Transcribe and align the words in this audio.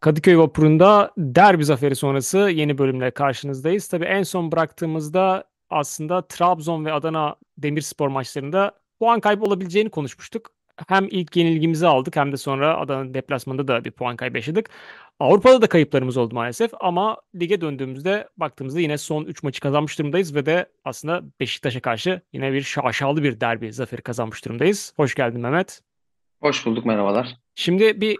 Kadıköy 0.00 0.38
Vapuru'nda 0.38 1.10
derbi 1.18 1.64
zaferi 1.64 1.96
sonrası 1.96 2.38
yeni 2.38 2.78
bölümle 2.78 3.10
karşınızdayız. 3.10 3.88
Tabii 3.88 4.04
en 4.04 4.22
son 4.22 4.52
bıraktığımızda 4.52 5.44
aslında 5.70 6.22
Trabzon 6.28 6.84
ve 6.84 6.92
Adana 6.92 7.36
Demirspor 7.58 8.08
maçlarında 8.08 8.72
puan 9.00 9.20
kaybı 9.20 9.44
olabileceğini 9.44 9.90
konuşmuştuk. 9.90 10.50
Hem 10.88 11.08
ilk 11.10 11.36
yenilgimizi 11.36 11.86
aldık 11.86 12.16
hem 12.16 12.32
de 12.32 12.36
sonra 12.36 12.78
Adana 12.78 13.14
deplasmanında 13.14 13.68
da 13.68 13.84
bir 13.84 13.90
puan 13.90 14.16
kaybı 14.16 14.36
yaşadık. 14.36 14.70
Avrupa'da 15.20 15.62
da 15.62 15.66
kayıplarımız 15.66 16.16
oldu 16.16 16.34
maalesef 16.34 16.70
ama 16.80 17.16
lige 17.40 17.60
döndüğümüzde 17.60 18.28
baktığımızda 18.36 18.80
yine 18.80 18.98
son 18.98 19.24
3 19.24 19.42
maçı 19.42 19.60
kazanmış 19.60 19.98
durumdayız 19.98 20.34
ve 20.34 20.46
de 20.46 20.66
aslında 20.84 21.22
Beşiktaş'a 21.40 21.80
karşı 21.80 22.20
yine 22.32 22.52
bir 22.52 22.62
şaşalı 22.62 23.22
bir 23.22 23.40
derbi 23.40 23.72
zaferi 23.72 24.02
kazanmış 24.02 24.44
durumdayız. 24.44 24.92
Hoş 24.96 25.14
geldin 25.14 25.40
Mehmet. 25.40 25.80
Hoş 26.40 26.66
bulduk, 26.66 26.86
merhabalar. 26.86 27.36
Şimdi 27.54 28.00
bir 28.00 28.18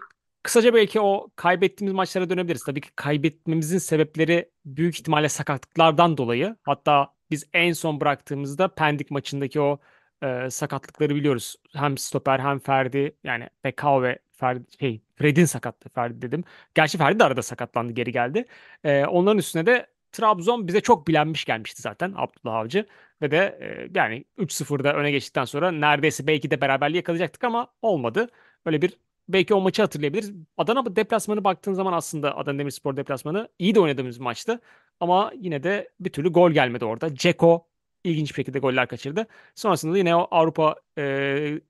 Kısaca 0.49 0.73
belki 0.73 1.01
o 1.01 1.29
kaybettiğimiz 1.35 1.93
maçlara 1.95 2.29
dönebiliriz. 2.29 2.63
Tabii 2.63 2.81
ki 2.81 2.89
kaybetmemizin 2.95 3.77
sebepleri 3.77 4.51
büyük 4.65 4.99
ihtimalle 4.99 5.29
sakatlıklardan 5.29 6.17
dolayı. 6.17 6.55
Hatta 6.63 7.13
biz 7.31 7.49
en 7.53 7.73
son 7.73 8.01
bıraktığımızda 8.01 8.67
Pendik 8.67 9.11
maçındaki 9.11 9.61
o 9.61 9.79
e, 10.23 10.49
sakatlıkları 10.49 11.15
biliyoruz. 11.15 11.55
Hem 11.73 11.97
stoper 11.97 12.39
hem 12.39 12.59
Ferdi 12.59 13.15
yani 13.23 13.49
Bekao 13.63 14.03
ve 14.03 14.19
Ferdi, 14.31 14.63
şey, 14.79 15.01
Fred'in 15.15 15.45
sakatlığı 15.45 15.89
Ferdi 15.89 16.21
dedim. 16.21 16.43
Gerçi 16.75 16.97
Ferdi 16.97 17.19
de 17.19 17.23
arada 17.23 17.41
sakatlandı 17.41 17.93
geri 17.93 18.11
geldi. 18.11 18.45
E, 18.83 19.05
onların 19.05 19.37
üstüne 19.37 19.65
de 19.65 19.87
Trabzon 20.11 20.67
bize 20.67 20.81
çok 20.81 21.07
bilenmiş 21.07 21.45
gelmişti 21.45 21.81
zaten 21.81 22.13
Abdullah 22.15 22.55
Avcı. 22.55 22.85
Ve 23.21 23.31
de 23.31 23.37
e, 23.61 23.99
yani 23.99 24.25
3-0'da 24.37 24.93
öne 24.93 25.11
geçtikten 25.11 25.45
sonra 25.45 25.71
neredeyse 25.71 26.27
belki 26.27 26.51
de 26.51 26.61
beraberliği 26.61 26.97
yakalayacaktık 26.97 27.43
ama 27.43 27.67
olmadı. 27.81 28.29
Öyle 28.65 28.81
bir 28.81 28.93
belki 29.29 29.53
o 29.53 29.61
maçı 29.61 29.81
hatırlayabiliriz. 29.81 30.31
Adana 30.57 30.95
deplasmanı 30.95 31.43
baktığın 31.43 31.73
zaman 31.73 31.93
aslında 31.93 32.37
Adana 32.37 32.59
Demirspor 32.59 32.97
deplasmanı 32.97 33.49
iyi 33.59 33.75
de 33.75 33.79
oynadığımız 33.79 34.17
maçtı. 34.17 34.61
Ama 34.99 35.31
yine 35.35 35.63
de 35.63 35.89
bir 35.99 36.09
türlü 36.09 36.29
gol 36.29 36.51
gelmedi 36.51 36.85
orada. 36.85 37.15
Ceko 37.15 37.67
ilginç 38.03 38.29
bir 38.29 38.35
şekilde 38.35 38.59
goller 38.59 38.87
kaçırdı. 38.87 39.27
Sonrasında 39.55 39.93
da 39.93 39.97
yine 39.97 40.15
o 40.15 40.27
Avrupa 40.31 40.75
e, 40.97 41.61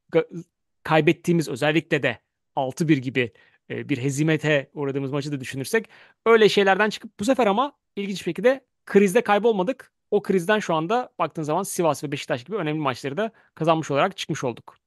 kaybettiğimiz 0.83 1.49
özellikle 1.49 2.03
de 2.03 2.19
6-1 2.55 2.93
gibi 2.93 3.31
e, 3.69 3.89
bir 3.89 3.97
hezimete 3.97 4.69
uğradığımız 4.73 5.11
maçı 5.11 5.31
da 5.31 5.39
düşünürsek 5.39 5.89
öyle 6.25 6.49
şeylerden 6.49 6.89
çıkıp 6.89 7.19
bu 7.19 7.25
sefer 7.25 7.47
ama 7.47 7.73
ilginç 7.95 8.17
bir 8.19 8.23
şekilde 8.23 8.65
krizde 8.85 9.21
kaybolmadık. 9.21 9.91
O 10.11 10.21
krizden 10.21 10.59
şu 10.59 10.73
anda 10.73 11.09
baktığın 11.19 11.43
zaman 11.43 11.63
Sivas 11.63 12.03
ve 12.03 12.11
Beşiktaş 12.11 12.43
gibi 12.43 12.57
önemli 12.57 12.79
maçları 12.79 13.17
da 13.17 13.31
kazanmış 13.55 13.91
olarak 13.91 14.17
çıkmış 14.17 14.43
olduk. 14.43 14.77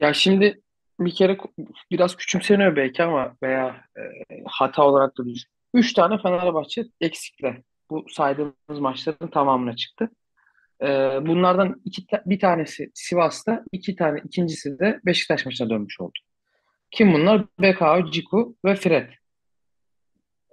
Ya 0.00 0.14
şimdi 0.14 0.62
bir 1.00 1.14
kere 1.14 1.38
biraz 1.90 2.16
küçümseniyor 2.16 2.76
belki 2.76 3.02
ama 3.02 3.36
veya 3.42 3.84
e, 3.96 4.02
hata 4.46 4.82
olarak 4.82 5.18
da 5.18 5.26
düşün. 5.26 5.50
Üç 5.74 5.92
tane 5.92 6.18
Fenerbahçe 6.18 6.84
eksikle 7.00 7.62
bu 7.90 8.04
saydığımız 8.08 8.78
maçların 8.80 9.30
tamamına 9.30 9.76
çıktı. 9.76 10.10
E, 10.82 10.86
bunlardan 11.26 11.80
iki 11.84 12.06
bir 12.26 12.40
tanesi 12.40 12.90
Sivas'ta, 12.94 13.64
iki 13.72 13.96
tane 13.96 14.20
ikincisi 14.24 14.78
de 14.78 15.00
Beşiktaş 15.06 15.46
maçına 15.46 15.70
dönmüş 15.70 16.00
oldu. 16.00 16.18
Kim 16.90 17.12
bunlar? 17.12 17.44
BKO, 17.60 18.10
Ciku 18.10 18.56
ve 18.64 18.74
Fred. 18.74 19.08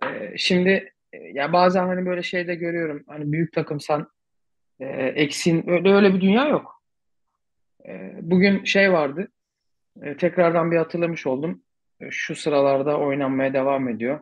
E, 0.04 0.38
şimdi 0.38 0.94
e, 1.14 1.18
ya 1.18 1.54
bazen 1.54 1.88
hani 1.88 2.06
böyle 2.06 2.24
şeyde 2.24 2.56
görüyorum. 2.56 3.04
Hani 3.08 3.32
büyük 3.32 3.54
takımsan 3.54 4.10
e, 4.80 4.86
eksin 5.16 5.70
öyle 5.70 5.94
öyle 5.94 6.14
bir 6.14 6.22
dünya 6.22 6.48
yok. 6.48 6.84
E, 7.88 8.12
bugün 8.22 8.64
şey 8.64 8.94
vardı. 8.94 9.28
E, 10.04 10.18
tekrardan 10.18 10.72
bir 10.72 10.78
hatırlamış 10.78 11.28
oldum. 11.28 11.62
E, 12.02 12.06
şu 12.12 12.36
sıralarda 12.36 12.98
oynanmaya 12.98 13.54
devam 13.54 13.90
ediyor. 13.90 14.20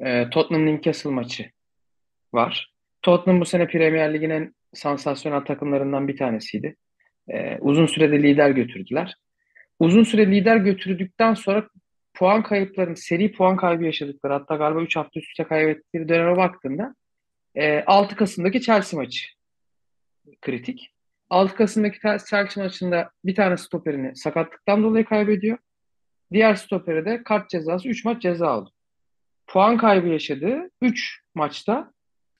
E, 0.00 0.30
Tottenham 0.30 0.66
Newcastle 0.66 1.10
maçı 1.10 1.50
var. 2.32 2.74
Tottenham 3.02 3.40
bu 3.40 3.44
sene 3.44 3.66
Premier 3.66 4.14
Lig'in 4.14 4.30
en 4.30 4.54
sansasyonel 4.74 5.40
takımlarından 5.40 6.08
bir 6.08 6.16
tanesiydi. 6.16 6.76
Uzun 7.60 7.86
sürede 7.86 8.22
lider 8.22 8.50
götürdüler. 8.50 9.14
Uzun 9.78 10.02
süre 10.02 10.30
lider 10.30 10.56
götürdükten 10.56 11.34
sonra 11.34 11.68
puan 12.14 12.42
kayıpların, 12.42 12.94
seri 12.94 13.32
puan 13.32 13.56
kaybı 13.56 13.84
yaşadıkları 13.84 14.32
hatta 14.32 14.56
galiba 14.56 14.82
3 14.82 14.96
hafta 14.96 15.20
üst 15.20 15.30
üste 15.30 15.44
kaybettikleri 15.44 16.08
döneme 16.08 16.36
baktığında 16.36 16.94
e, 17.54 17.82
6 17.86 18.16
Kasım'daki 18.16 18.60
Chelsea 18.60 19.00
maçı 19.00 19.26
kritik. 20.40 20.91
6 21.32 21.54
Kasım'daki 21.54 21.98
Chelsea 22.00 22.64
maçında 22.64 23.10
bir 23.24 23.34
tane 23.34 23.56
stoperini 23.56 24.16
sakatlıktan 24.16 24.82
dolayı 24.82 25.04
kaybediyor. 25.04 25.58
Diğer 26.32 26.54
stoperi 26.54 27.04
de 27.04 27.22
kart 27.22 27.50
cezası 27.50 27.88
3 27.88 28.04
maç 28.04 28.22
ceza 28.22 28.48
aldı. 28.48 28.70
Puan 29.46 29.76
kaybı 29.76 30.08
yaşadığı 30.08 30.70
3 30.82 31.20
maçta 31.34 31.92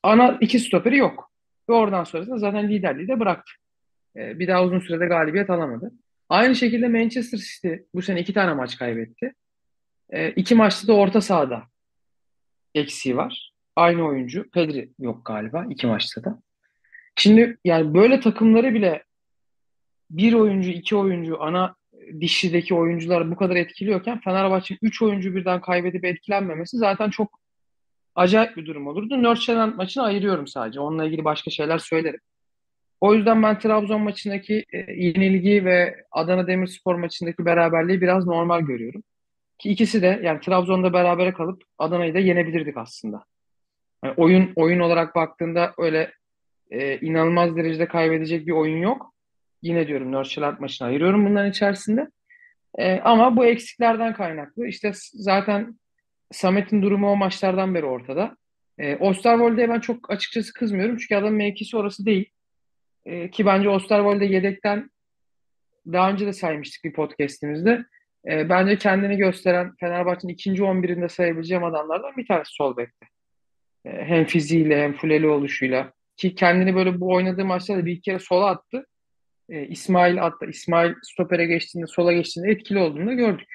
ana 0.02 0.38
iki 0.40 0.58
stoperi 0.58 0.96
yok. 0.96 1.30
Ve 1.68 1.72
oradan 1.72 2.04
sonrasında 2.04 2.38
zaten 2.38 2.68
liderliği 2.68 3.08
de 3.08 3.20
bıraktı. 3.20 3.52
Ee, 4.16 4.38
bir 4.38 4.48
daha 4.48 4.64
uzun 4.64 4.80
sürede 4.80 5.06
galibiyet 5.06 5.50
alamadı. 5.50 5.92
Aynı 6.28 6.56
şekilde 6.56 6.88
Manchester 6.88 7.38
City 7.38 7.74
bu 7.94 8.02
sene 8.02 8.20
iki 8.20 8.32
tane 8.32 8.54
maç 8.54 8.78
kaybetti. 8.78 9.34
Ee, 10.14 10.54
maçta 10.54 10.88
da 10.88 10.92
orta 10.92 11.20
sahada 11.20 11.62
eksiği 12.74 13.16
var. 13.16 13.52
Aynı 13.76 14.06
oyuncu. 14.06 14.50
Pedri 14.50 14.92
yok 14.98 15.24
galiba 15.24 15.66
iki 15.70 15.86
maçta 15.86 16.24
da. 16.24 16.42
Şimdi 17.16 17.58
yani 17.64 17.94
böyle 17.94 18.20
takımları 18.20 18.74
bile 18.74 19.04
bir 20.10 20.32
oyuncu, 20.32 20.70
iki 20.70 20.96
oyuncu, 20.96 21.42
ana 21.42 21.74
dişideki 22.20 22.74
oyuncular 22.74 23.30
bu 23.30 23.36
kadar 23.36 23.56
etkiliyorken 23.56 24.20
Fenerbahçe'nin 24.20 24.78
üç 24.82 25.02
oyuncu 25.02 25.34
birden 25.34 25.60
kaybedip 25.60 26.04
etkilenmemesi 26.04 26.76
zaten 26.76 27.10
çok 27.10 27.40
acayip 28.14 28.56
bir 28.56 28.66
durum 28.66 28.86
olurdu. 28.86 29.22
Nörçelen 29.22 29.76
maçını 29.76 30.04
ayırıyorum 30.04 30.46
sadece. 30.46 30.80
Onunla 30.80 31.04
ilgili 31.04 31.24
başka 31.24 31.50
şeyler 31.50 31.78
söylerim. 31.78 32.20
O 33.00 33.14
yüzden 33.14 33.42
ben 33.42 33.58
Trabzon 33.58 34.00
maçındaki 34.00 34.64
e, 34.72 34.78
yenilgi 34.92 35.64
ve 35.64 36.04
Adana 36.10 36.46
Demirspor 36.46 36.94
maçındaki 36.94 37.44
beraberliği 37.44 38.00
biraz 38.00 38.26
normal 38.26 38.60
görüyorum. 38.60 39.02
Ki 39.58 39.70
ikisi 39.70 40.02
de 40.02 40.20
yani 40.24 40.40
Trabzon'da 40.40 40.92
berabere 40.92 41.32
kalıp 41.32 41.62
Adana'yı 41.78 42.14
da 42.14 42.18
yenebilirdik 42.18 42.76
aslında. 42.76 43.24
Yani 44.04 44.14
oyun 44.16 44.52
oyun 44.56 44.80
olarak 44.80 45.14
baktığında 45.14 45.74
öyle 45.78 46.12
e, 46.72 46.98
inanılmaz 47.00 47.56
derecede 47.56 47.88
kaybedecek 47.88 48.46
bir 48.46 48.52
oyun 48.52 48.78
yok. 48.78 49.14
Yine 49.62 49.86
diyorum 49.88 50.12
Northshield 50.12 50.58
maçını 50.60 50.88
ayırıyorum 50.88 51.26
bunların 51.26 51.50
içerisinde. 51.50 52.10
E, 52.78 53.00
ama 53.00 53.36
bu 53.36 53.46
eksiklerden 53.46 54.14
kaynaklı. 54.14 54.66
İşte 54.66 54.92
zaten 55.14 55.78
Samet'in 56.30 56.82
durumu 56.82 57.10
o 57.10 57.16
maçlardan 57.16 57.74
beri 57.74 57.86
ortada. 57.86 58.36
E, 58.78 58.96
Osterwolde'ye 58.96 59.68
ben 59.68 59.80
çok 59.80 60.10
açıkçası 60.10 60.52
kızmıyorum. 60.52 60.96
Çünkü 60.96 61.14
adamın 61.14 61.34
mevkisi 61.34 61.76
orası 61.76 62.06
değil. 62.06 62.30
E, 63.04 63.30
ki 63.30 63.46
bence 63.46 63.68
Osterwolde 63.68 64.24
yedekten 64.24 64.90
daha 65.86 66.10
önce 66.10 66.26
de 66.26 66.32
saymıştık 66.32 66.84
bir 66.84 66.92
podcastimizde. 66.92 67.84
E, 68.30 68.48
bence 68.48 68.78
kendini 68.78 69.16
gösteren 69.16 69.74
Fenerbahçe'nin 69.80 70.32
ikinci 70.32 70.62
11'inde 70.62 71.08
sayabileceğim 71.08 71.64
adamlardan 71.64 72.16
bir 72.16 72.26
tanesi 72.26 72.52
sol 72.52 72.76
bekte. 72.76 73.06
E, 73.84 73.90
hem 73.90 74.24
fiziğiyle 74.24 74.82
hem 74.82 74.92
fuleli 74.96 75.28
oluşuyla. 75.28 75.92
Ki 76.22 76.34
kendini 76.34 76.74
böyle 76.74 77.00
bu 77.00 77.14
oynadığı 77.14 77.44
maçlarda 77.44 77.86
bir 77.86 78.02
kere 78.02 78.18
sola 78.18 78.46
attı. 78.46 78.86
E, 79.48 79.66
İsmail 79.66 80.24
attı. 80.24 80.46
İsmail 80.46 80.94
stopere 81.02 81.46
geçtiğinde, 81.46 81.86
sola 81.86 82.12
geçtiğinde 82.12 82.50
etkili 82.50 82.78
olduğunu 82.78 83.06
da 83.06 83.12
gördük. 83.12 83.48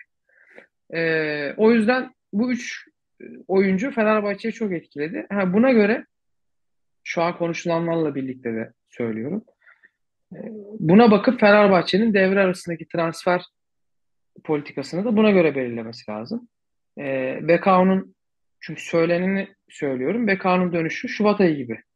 E, 0.93 1.53
o 1.57 1.71
yüzden 1.71 2.13
bu 2.33 2.51
üç 2.51 2.87
e, 3.21 3.25
oyuncu 3.47 3.91
Fenerbahçe'yi 3.91 4.53
çok 4.53 4.73
etkiledi. 4.73 5.25
Ha, 5.31 5.53
buna 5.53 5.71
göre 5.71 6.05
şu 7.03 7.21
an 7.21 7.37
konuşulanlarla 7.37 8.15
birlikte 8.15 8.53
de 8.53 8.73
söylüyorum. 8.89 9.43
E, 10.33 10.37
buna 10.79 11.11
bakıp 11.11 11.39
Fenerbahçe'nin 11.39 12.13
devre 12.13 12.39
arasındaki 12.39 12.87
transfer 12.87 13.41
politikasını 14.43 15.05
da 15.05 15.17
buna 15.17 15.31
göre 15.31 15.55
belirlemesi 15.55 16.11
lazım. 16.11 16.47
E, 16.99 17.39
Bekao'nun 17.41 18.15
çünkü 18.59 18.81
söyleneni 18.81 19.47
söylüyorum. 19.69 20.27
Bekao'nun 20.27 20.73
dönüşü 20.73 21.09
Şubat 21.09 21.41
ayı 21.41 21.55
gibi 21.55 21.86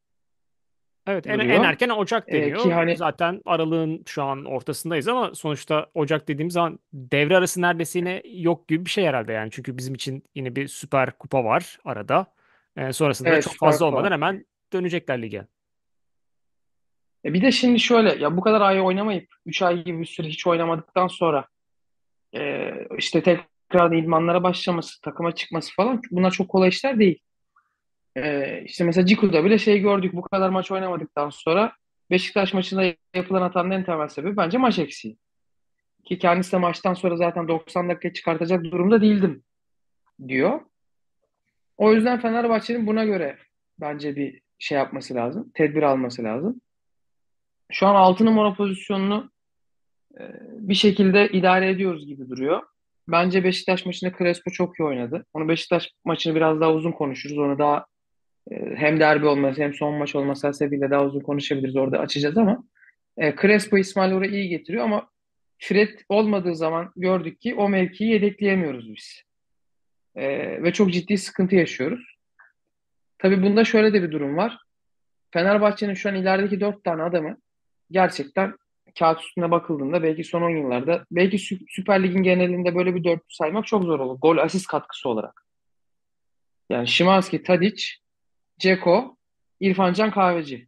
Evet 1.07 1.27
en, 1.27 1.39
en 1.39 1.63
erken 1.63 1.89
Ocak 1.89 2.30
Ee, 2.30 2.33
deniyor. 2.33 2.63
ki 2.63 2.74
hani 2.74 2.98
Zaten 2.98 3.42
aralığın 3.45 4.03
şu 4.06 4.24
an 4.24 4.45
ortasındayız 4.45 5.07
ama 5.07 5.36
sonuçta 5.36 5.88
Ocak 5.94 6.27
dediğimiz 6.27 6.53
zaman 6.53 6.80
devre 6.94 7.38
arası 7.38 7.62
neredeyse 7.62 8.00
yine 8.00 8.21
yok 8.25 8.68
gibi 8.68 8.86
bir 8.86 8.89
şey 8.89 9.06
herhalde 9.06 9.33
yani. 9.33 9.51
Çünkü 9.51 9.77
bizim 9.77 9.94
için 9.94 10.24
yine 10.36 10.56
bir 10.56 10.68
Süper 10.68 11.12
Kupa 11.12 11.44
var 11.44 11.77
arada. 11.86 12.25
Ee, 12.77 12.94
sonrasında 12.94 13.30
da 13.30 13.33
evet 13.33 13.44
çok 13.44 13.56
fazla 13.56 13.86
Kupa 13.86 13.98
olmadan 13.98 14.12
hemen 14.12 14.45
dönecekler 14.74 15.21
lige. 15.21 15.48
E 17.25 17.33
bir 17.33 17.42
de 17.42 17.51
şimdi 17.51 17.80
şöyle 17.80 18.15
ya 18.24 18.38
bu 18.38 18.42
kadar 18.42 18.62
ay 18.62 18.81
oynamayıp 18.81 19.27
3 19.45 19.62
ay 19.62 19.83
gibi 19.83 20.00
bir 20.00 20.06
süre 20.06 20.27
hiç 20.27 20.48
oynamadıktan 20.48 21.07
sonra 21.07 21.45
e, 22.36 22.71
işte 22.98 23.24
tekrar 23.24 23.92
idmanlara 23.92 24.44
başlaması, 24.44 25.01
takıma 25.01 25.36
çıkması 25.36 25.75
falan 25.75 26.01
bunlar 26.12 26.31
çok 26.31 26.50
kolay 26.50 26.69
işler 26.69 27.00
değil. 27.00 27.19
E, 28.15 28.61
işte 28.65 28.83
mesela 28.83 29.05
Ciku'da 29.05 29.43
bile 29.43 29.57
şey 29.57 29.79
gördük 29.79 30.13
bu 30.13 30.21
kadar 30.21 30.49
maç 30.49 30.71
oynamadıktan 30.71 31.29
sonra 31.29 31.73
Beşiktaş 32.11 32.53
maçında 32.53 32.93
yapılan 33.13 33.41
hatanın 33.41 33.71
en 33.71 33.83
temel 33.83 34.07
sebebi 34.07 34.37
bence 34.37 34.57
maç 34.57 34.79
eksiği. 34.79 35.17
Ki 36.05 36.19
kendisi 36.19 36.51
de 36.51 36.57
maçtan 36.57 36.93
sonra 36.93 37.15
zaten 37.17 37.47
90 37.47 37.89
dakika 37.89 38.13
çıkartacak 38.13 38.63
durumda 38.63 39.01
değildim 39.01 39.43
diyor. 40.27 40.61
O 41.77 41.93
yüzden 41.93 42.19
Fenerbahçe'nin 42.19 42.87
buna 42.87 43.05
göre 43.05 43.37
bence 43.79 44.15
bir 44.15 44.41
şey 44.59 44.77
yapması 44.77 45.15
lazım. 45.15 45.51
Tedbir 45.53 45.83
alması 45.83 46.23
lazım. 46.23 46.61
Şu 47.71 47.87
an 47.87 47.95
6 47.95 48.25
numara 48.25 48.53
pozisyonunu 48.53 49.31
e, 50.19 50.23
bir 50.41 50.73
şekilde 50.73 51.29
idare 51.29 51.69
ediyoruz 51.69 52.05
gibi 52.05 52.29
duruyor. 52.29 52.63
Bence 53.07 53.43
Beşiktaş 53.43 53.85
maçında 53.85 54.17
Crespo 54.17 54.51
çok 54.51 54.79
iyi 54.79 54.83
oynadı. 54.83 55.25
Onu 55.33 55.47
Beşiktaş 55.47 55.91
maçını 56.05 56.35
biraz 56.35 56.61
daha 56.61 56.73
uzun 56.73 56.91
konuşuruz. 56.91 57.37
Onu 57.37 57.59
daha 57.59 57.85
hem 58.75 58.99
derbi 58.99 59.25
olması 59.25 59.61
hem 59.61 59.73
son 59.73 59.93
maç 59.93 60.15
olması 60.15 60.47
hasebiyle 60.47 60.89
daha 60.89 61.05
uzun 61.05 61.19
konuşabiliriz. 61.19 61.75
Orada 61.75 61.99
açacağız 61.99 62.38
ama 62.38 62.63
e, 63.17 63.35
Crespo 63.35 63.77
İsmail 63.77 64.13
oraya 64.13 64.31
iyi 64.31 64.49
getiriyor 64.49 64.83
ama 64.83 65.09
Fred 65.59 65.99
olmadığı 66.09 66.55
zaman 66.55 66.91
gördük 66.95 67.41
ki 67.41 67.55
o 67.55 67.69
mevkiyi 67.69 68.11
yedekleyemiyoruz 68.11 68.95
biz. 68.95 69.23
E, 70.15 70.23
ve 70.63 70.73
çok 70.73 70.93
ciddi 70.93 71.17
sıkıntı 71.17 71.55
yaşıyoruz. 71.55 72.17
Tabii 73.17 73.43
bunda 73.43 73.63
şöyle 73.63 73.93
de 73.93 74.03
bir 74.03 74.11
durum 74.11 74.38
var. 74.38 74.57
Fenerbahçe'nin 75.31 75.93
şu 75.93 76.09
an 76.09 76.15
ilerideki 76.15 76.59
dört 76.59 76.83
tane 76.83 77.03
adamı 77.03 77.38
gerçekten 77.91 78.53
kağıt 78.99 79.21
üstüne 79.21 79.51
bakıldığında 79.51 80.03
belki 80.03 80.23
son 80.23 80.41
10 80.41 80.49
yıllarda 80.49 81.05
belki 81.11 81.39
Süper 81.69 82.03
Lig'in 82.03 82.23
genelinde 82.23 82.75
böyle 82.75 82.95
bir 82.95 83.03
dörtlü 83.03 83.25
saymak 83.29 83.67
çok 83.67 83.83
zor 83.83 83.99
olur. 83.99 84.19
Gol 84.19 84.38
asist 84.38 84.67
katkısı 84.67 85.09
olarak. 85.09 85.45
Yani 86.69 86.88
Şimanski, 86.88 87.43
Tadic, 87.43 88.00
Ceko, 88.61 89.17
İrfan 89.59 89.93
Can 89.93 90.11
Kahveci. 90.11 90.67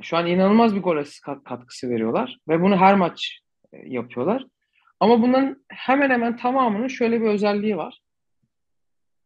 Şu 0.00 0.16
an 0.16 0.26
inanılmaz 0.26 0.74
bir 0.76 0.80
gol 0.80 1.04
katkısı 1.44 1.90
veriyorlar 1.90 2.38
ve 2.48 2.62
bunu 2.62 2.76
her 2.76 2.94
maç 2.94 3.40
e, 3.72 3.76
yapıyorlar. 3.88 4.46
Ama 5.00 5.22
bunların 5.22 5.64
hemen 5.68 6.10
hemen 6.10 6.36
tamamının 6.36 6.88
şöyle 6.88 7.20
bir 7.20 7.26
özelliği 7.26 7.76
var. 7.76 8.00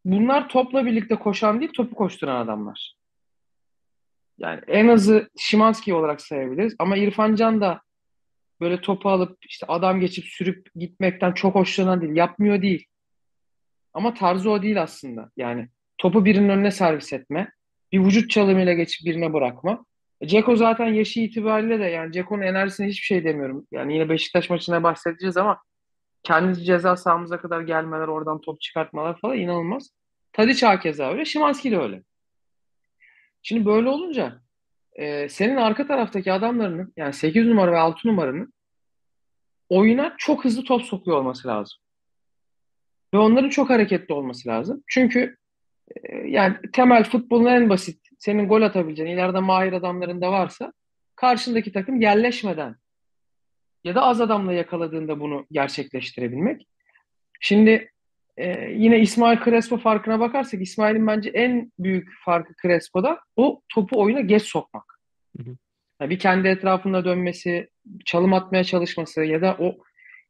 Bunlar 0.05 0.49
topla 0.49 0.85
birlikte 0.85 1.15
koşan 1.15 1.59
değil, 1.59 1.71
topu 1.75 1.95
koşturan 1.95 2.45
adamlar. 2.45 2.95
Yani 4.37 4.61
en 4.67 4.87
azı 4.87 5.29
Şimanski 5.37 5.93
olarak 5.93 6.21
sayabiliriz. 6.21 6.75
Ama 6.79 6.97
İrfan 6.97 7.35
Can 7.35 7.61
da 7.61 7.81
böyle 8.61 8.81
topu 8.81 9.09
alıp 9.09 9.37
işte 9.45 9.65
adam 9.69 9.99
geçip 9.99 10.25
sürüp 10.25 10.67
gitmekten 10.75 11.31
çok 11.31 11.55
hoşlanan 11.55 12.01
değil. 12.01 12.15
Yapmıyor 12.15 12.61
değil. 12.61 12.85
Ama 13.93 14.13
tarzı 14.13 14.51
o 14.51 14.61
değil 14.61 14.81
aslında. 14.81 15.31
Yani 15.37 15.69
topu 15.97 16.25
birinin 16.25 16.49
önüne 16.49 16.71
servis 16.71 17.13
etme. 17.13 17.51
Bir 17.91 17.99
vücut 17.99 18.29
çalımıyla 18.29 18.73
geçip 18.73 19.05
birine 19.05 19.33
bırakma. 19.33 19.85
E, 20.21 20.27
Ceko 20.27 20.55
zaten 20.55 20.87
yaşı 20.87 21.19
itibariyle 21.19 21.79
de 21.79 21.85
yani 21.85 22.13
Ceko'nun 22.13 22.41
enerjisine 22.41 22.87
hiçbir 22.87 23.05
şey 23.05 23.23
demiyorum. 23.23 23.67
Yani 23.71 23.93
yine 23.93 24.09
Beşiktaş 24.09 24.49
maçına 24.49 24.83
bahsedeceğiz 24.83 25.37
ama 25.37 25.61
kendi 26.23 26.63
ceza 26.63 26.97
sahamıza 26.97 27.41
kadar 27.41 27.61
gelmeler, 27.61 28.07
oradan 28.07 28.41
top 28.41 28.61
çıkartmalar 28.61 29.19
falan 29.19 29.37
inanılmaz. 29.37 29.89
Tadiç 30.33 30.63
hakeza 30.63 31.11
öyle, 31.11 31.25
Şimanski 31.25 31.71
de 31.71 31.77
öyle. 31.77 32.03
Şimdi 33.43 33.65
böyle 33.65 33.89
olunca 33.89 34.41
e, 34.93 35.29
senin 35.29 35.55
arka 35.55 35.87
taraftaki 35.87 36.33
adamlarının 36.33 36.93
yani 36.97 37.13
8 37.13 37.45
numara 37.47 37.71
ve 37.71 37.77
6 37.77 38.07
numaranın 38.07 38.53
oyuna 39.69 40.15
çok 40.17 40.45
hızlı 40.45 40.63
top 40.63 40.81
sokuyor 40.81 41.17
olması 41.17 41.47
lazım. 41.47 41.79
Ve 43.13 43.17
onların 43.17 43.49
çok 43.49 43.69
hareketli 43.69 44.13
olması 44.13 44.49
lazım. 44.49 44.83
Çünkü 44.87 45.36
yani 46.25 46.55
temel 46.73 47.03
futbolun 47.03 47.45
en 47.45 47.69
basit 47.69 48.07
senin 48.17 48.47
gol 48.47 48.61
atabileceğin 48.61 49.09
ileride 49.09 49.39
mahir 49.39 49.73
adamların 49.73 50.21
da 50.21 50.31
varsa 50.31 50.73
karşındaki 51.15 51.71
takım 51.71 52.01
yerleşmeden 52.01 52.75
ya 53.83 53.95
da 53.95 54.01
az 54.01 54.21
adamla 54.21 54.53
yakaladığında 54.53 55.19
bunu 55.19 55.45
gerçekleştirebilmek. 55.51 56.67
Şimdi 57.39 57.91
e, 58.37 58.71
yine 58.71 58.99
İsmail 58.99 59.39
Crespo 59.43 59.77
farkına 59.77 60.19
bakarsak 60.19 60.61
İsmail'in 60.61 61.07
bence 61.07 61.29
en 61.29 61.71
büyük 61.79 62.09
farkı 62.25 62.53
Crespo'da 62.61 63.19
o 63.35 63.61
topu 63.73 64.01
oyuna 64.01 64.21
geç 64.21 64.43
sokmak. 64.43 64.99
Hı 65.37 65.43
hı. 65.43 65.55
Yani 66.01 66.09
bir 66.09 66.19
kendi 66.19 66.47
etrafında 66.47 67.05
dönmesi, 67.05 67.69
çalım 68.05 68.33
atmaya 68.33 68.63
çalışması 68.63 69.23
ya 69.23 69.41
da 69.41 69.57
o 69.59 69.77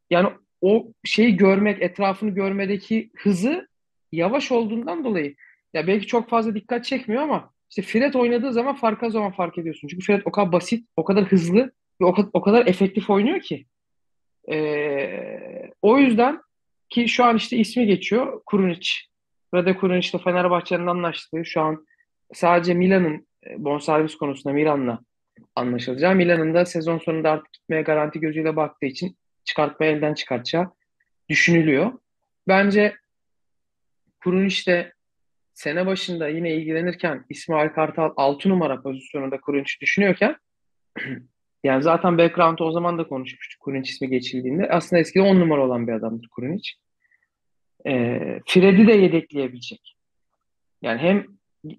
yani 0.10 0.30
o 0.62 0.88
şeyi 1.04 1.38
görmek, 1.38 1.82
etrafını 1.82 2.30
görmedeki 2.30 3.10
hızı 3.18 3.68
yavaş 4.12 4.52
olduğundan 4.52 5.04
dolayı 5.04 5.36
ya 5.74 5.88
belki 5.88 6.08
çok 6.08 6.30
fazla 6.30 6.56
dikkat 6.56 6.86
çekmiyor 6.86 7.24
ama 7.24 7.52
işte 7.70 7.82
Fred 7.82 8.14
oynadığı 8.14 8.54
zaman 8.54 8.76
farkı 8.76 9.06
o 9.06 9.10
zaman 9.10 9.32
fark 9.32 9.58
ediyorsun. 9.58 9.88
Çünkü 9.88 10.06
Fred 10.06 10.22
o 10.26 10.32
kadar 10.32 10.52
basit, 10.52 10.88
o 10.98 11.04
kadar 11.04 11.26
hızlı 11.26 11.72
ve 12.02 12.06
o 12.06 12.14
kadar, 12.14 12.30
o 12.34 12.42
kadar 12.42 12.68
efektif 12.68 13.10
oynuyor 13.10 13.42
ki. 13.42 13.66
Ee, 14.52 15.72
o 15.82 15.98
yüzden 15.98 16.42
ki 16.90 17.08
şu 17.08 17.26
an 17.26 17.38
işte 17.38 17.58
ismi 17.58 17.86
geçiyor 17.86 18.42
Kurunic. 18.46 18.90
Rade 19.54 19.78
Kurunic 19.78 20.10
ile 20.10 20.24
Fenerbahçe'nin 20.24 20.88
anlaştığı 20.88 21.46
şu 21.46 21.62
an 21.62 21.86
sadece 22.34 22.74
Milan'ın 22.74 23.28
e, 23.48 23.64
bonservis 23.64 24.16
konusunda 24.16 24.54
Milan'la 24.54 25.00
anlaşılacağı. 25.56 26.16
Milan'ın 26.16 26.54
da 26.54 26.66
sezon 26.66 26.98
sonunda 26.98 27.32
artık 27.32 27.54
gitmeye 27.54 27.82
garanti 27.82 28.20
gözüyle 28.20 28.56
baktığı 28.56 28.86
için 28.86 29.18
çıkartmayı 29.46 29.92
elden 29.92 30.14
çıkartacağı 30.14 30.72
düşünülüyor. 31.30 31.92
Bence 32.48 32.96
Kurunic 34.24 34.72
de 34.72 34.94
sene 35.58 35.86
başında 35.86 36.28
yine 36.28 36.54
ilgilenirken 36.54 37.26
İsmail 37.30 37.70
Kartal 37.70 38.14
6 38.18 38.50
numara 38.50 38.82
pozisyonunda 38.82 39.40
Kurunic 39.40 39.72
düşünüyorken 39.82 40.36
yani 41.64 41.84
zaten 41.84 42.18
background'ı 42.18 42.64
o 42.64 42.72
zaman 42.72 42.98
da 42.98 43.08
konuşmuştuk 43.08 43.60
Kurunic 43.60 43.90
ismi 43.90 44.10
geçildiğinde. 44.10 44.70
Aslında 44.70 45.00
eskiden 45.00 45.26
10 45.26 45.40
numara 45.40 45.66
olan 45.66 45.88
bir 45.88 45.94
adamdır 45.94 46.28
Kurunic. 46.28 46.72
E, 47.88 47.92
Fred'i 48.48 48.88
de 48.88 48.94
yedekleyebilecek. 48.94 49.96
Yani 50.82 51.00
hem 51.00 51.26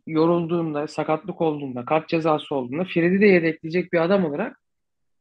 yorulduğunda, 0.07 0.89
sakatlık 0.89 1.41
olduğunda, 1.41 1.85
kart 1.85 2.09
cezası 2.09 2.55
olduğunda 2.55 2.85
Fred'i 2.85 3.21
de 3.21 3.27
yedekleyecek 3.27 3.93
bir 3.93 4.03
adam 4.03 4.25
olarak 4.25 4.61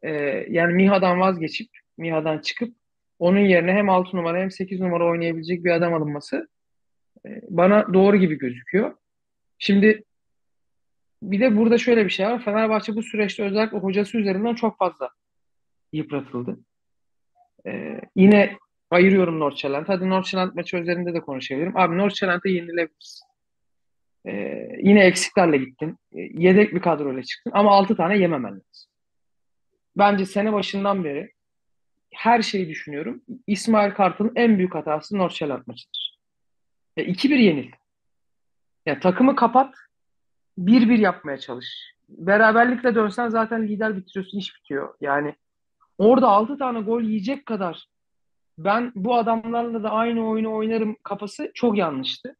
e, 0.01 0.12
yani 0.50 0.74
Miha'dan 0.74 1.19
vazgeçip, 1.19 1.69
Miha'dan 1.98 2.39
çıkıp 2.39 2.75
onun 3.19 3.39
yerine 3.39 3.74
hem 3.74 3.89
6 3.89 4.18
numara 4.18 4.39
hem 4.39 4.51
8 4.51 4.80
numara 4.80 5.06
oynayabilecek 5.06 5.63
bir 5.63 5.71
adam 5.71 5.94
alınması 5.94 6.48
bana 7.49 7.93
doğru 7.93 8.17
gibi 8.17 8.37
gözüküyor. 8.37 8.95
Şimdi 9.59 10.03
bir 11.21 11.39
de 11.39 11.57
burada 11.57 11.77
şöyle 11.77 12.05
bir 12.05 12.09
şey 12.09 12.25
var. 12.25 12.43
Fenerbahçe 12.43 12.95
bu 12.95 13.03
süreçte 13.03 13.43
özellikle 13.43 13.77
hocası 13.77 14.17
üzerinden 14.17 14.55
çok 14.55 14.77
fazla 14.77 15.09
yıpratıldı. 15.93 16.57
Ee, 17.67 18.01
yine 18.15 18.57
ayırıyorum 18.91 19.39
Nordsjælland. 19.39 19.87
Hadi 19.87 20.09
Nordsjælland 20.09 20.55
maçı 20.55 20.77
üzerinde 20.77 21.13
de 21.13 21.19
konuşabilirim. 21.19 21.77
Abi 21.77 21.97
Nordsjælland'a 21.97 22.49
yenilebiliriz. 22.49 23.21
Ee, 24.27 24.69
yine 24.83 25.06
eksiklerle 25.06 25.57
gittin. 25.57 25.97
Ee, 26.15 26.21
yedek 26.33 26.73
bir 26.73 26.81
kadroyla 26.81 27.23
çıktın. 27.23 27.51
Ama 27.56 27.71
6 27.71 27.95
tane 27.95 28.18
yememen. 28.18 28.61
Bence 29.97 30.25
sene 30.25 30.53
başından 30.53 31.03
beri 31.03 31.31
her 32.13 32.42
şeyi 32.42 32.69
düşünüyorum. 32.69 33.21
İsmail 33.47 33.92
Kartal'ın 33.92 34.31
en 34.35 34.57
büyük 34.57 34.75
hatası 34.75 35.18
Nordsjælland 35.18 35.63
maçıdır. 35.68 36.06
Ya 36.97 37.04
2-1 37.04 37.37
yenil. 37.37 37.71
Ya 38.85 38.99
takımı 38.99 39.35
kapat. 39.35 39.75
1-1 40.57 40.99
yapmaya 40.99 41.37
çalış. 41.37 41.94
Beraberlikle 42.09 42.95
dönsen 42.95 43.30
zaten 43.30 43.68
lider 43.68 43.97
bitiriyorsun, 43.97 44.37
iş 44.37 44.56
bitiyor. 44.56 44.94
Yani 45.01 45.35
orada 45.97 46.27
6 46.27 46.57
tane 46.57 46.81
gol 46.81 47.01
yiyecek 47.01 47.45
kadar 47.45 47.87
ben 48.57 48.92
bu 48.95 49.16
adamlarla 49.16 49.83
da 49.83 49.89
aynı 49.89 50.30
oyunu 50.30 50.56
oynarım 50.56 50.97
kafası 51.04 51.51
çok 51.54 51.77
yanlıştı. 51.77 52.35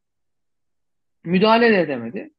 Müdahale 1.24 1.72
de 1.72 1.82
edemedi. 1.82 2.34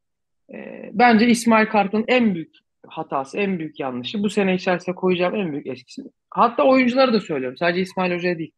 E, 0.54 0.90
bence 0.92 1.26
İsmail 1.26 1.66
Kart'ın 1.66 2.04
en 2.08 2.34
büyük 2.34 2.54
hatası, 2.86 3.38
en 3.38 3.58
büyük 3.58 3.80
yanlışı 3.80 4.22
bu 4.22 4.30
sene 4.30 4.54
içerisinde 4.54 4.94
koyacağım 4.94 5.34
en 5.34 5.52
büyük 5.52 5.66
eskisi. 5.66 6.02
Hatta 6.30 6.62
oyuncuları 6.62 7.12
da 7.12 7.20
söylüyorum. 7.20 7.56
Sadece 7.56 7.80
İsmail 7.80 8.14
Hoca'ya 8.14 8.38
değil. 8.38 8.52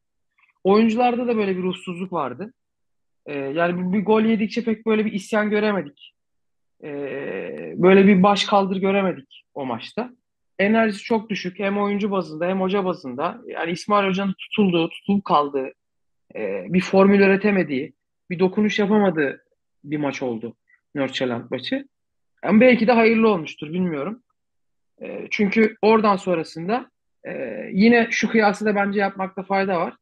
Oyuncularda 0.65 1.27
da 1.27 1.37
böyle 1.37 1.57
bir 1.57 1.63
ruhsuzluk 1.63 2.13
vardı. 2.13 2.53
E, 3.27 3.39
yani 3.39 3.93
bir, 3.93 4.05
gol 4.05 4.23
yedikçe 4.23 4.65
pek 4.65 4.87
böyle 4.87 5.05
bir 5.05 5.13
isyan 5.13 5.51
göremedik. 5.51 6.15
E, 6.85 6.91
böyle 7.77 8.07
bir 8.07 8.23
baş 8.23 8.45
kaldır 8.45 8.77
göremedik 8.77 9.45
o 9.55 9.67
maçta 9.67 10.11
enerjisi 10.61 11.05
çok 11.05 11.31
düşük. 11.31 11.59
Hem 11.59 11.79
oyuncu 11.79 12.11
bazında 12.11 12.47
hem 12.47 12.61
hoca 12.61 12.85
bazında. 12.85 13.41
Yani 13.47 13.71
İsmail 13.71 14.09
Hoca'nın 14.09 14.33
tutulduğu, 14.33 14.89
tutulup 14.89 15.25
kaldığı, 15.25 15.73
e, 16.35 16.65
bir 16.69 16.81
formül 16.81 17.21
üretemediği, 17.21 17.93
bir 18.31 18.39
dokunuş 18.39 18.79
yapamadığı 18.79 19.45
bir 19.85 19.97
maç 19.97 20.23
oldu 20.23 20.57
Nordsjælland 20.95 21.45
maçı. 21.51 21.89
Ama 22.43 22.61
belki 22.61 22.87
de 22.87 22.93
hayırlı 22.93 23.29
olmuştur 23.29 23.73
bilmiyorum. 23.73 24.23
E, 25.03 25.27
çünkü 25.31 25.77
oradan 25.83 26.17
sonrasında 26.17 26.91
e, 27.25 27.33
yine 27.73 28.09
şu 28.11 28.29
kıyası 28.31 28.65
da 28.65 28.75
bence 28.75 29.01
yapmakta 29.01 29.43
fayda 29.43 29.81
var. 29.81 29.95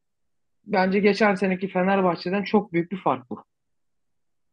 Bence 0.69 0.99
geçen 0.99 1.35
seneki 1.35 1.69
Fenerbahçe'den 1.69 2.43
çok 2.43 2.73
büyük 2.73 2.93
bir 2.93 2.97
fark 2.97 3.31
bu. 3.31 3.45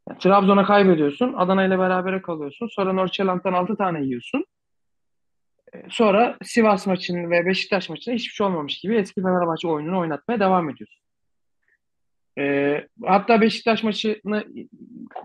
Yani 0.09 0.19
Trabzon'a 0.19 0.65
kaybediyorsun, 0.65 1.33
Adana 1.33 1.65
ile 1.65 1.79
berabere 1.79 2.21
kalıyorsun. 2.21 2.67
Sonra 2.67 2.93
Nordsjælland'dan 2.93 3.53
6 3.53 3.77
tane 3.77 4.03
yiyorsun. 4.03 4.45
Sonra 5.89 6.37
Sivas 6.43 6.87
maçının 6.87 7.31
ve 7.31 7.45
Beşiktaş 7.45 7.89
maçında 7.89 8.15
hiçbir 8.15 8.33
şey 8.33 8.47
olmamış 8.47 8.79
gibi 8.79 8.95
eski 8.95 9.21
Fenerbahçe 9.21 9.67
oyununu 9.67 9.99
oynatmaya 9.99 10.39
devam 10.39 10.69
ediyorsun. 10.69 11.01
Ee, 12.37 12.87
hatta 13.05 13.41
Beşiktaş 13.41 13.83
maçını 13.83 14.45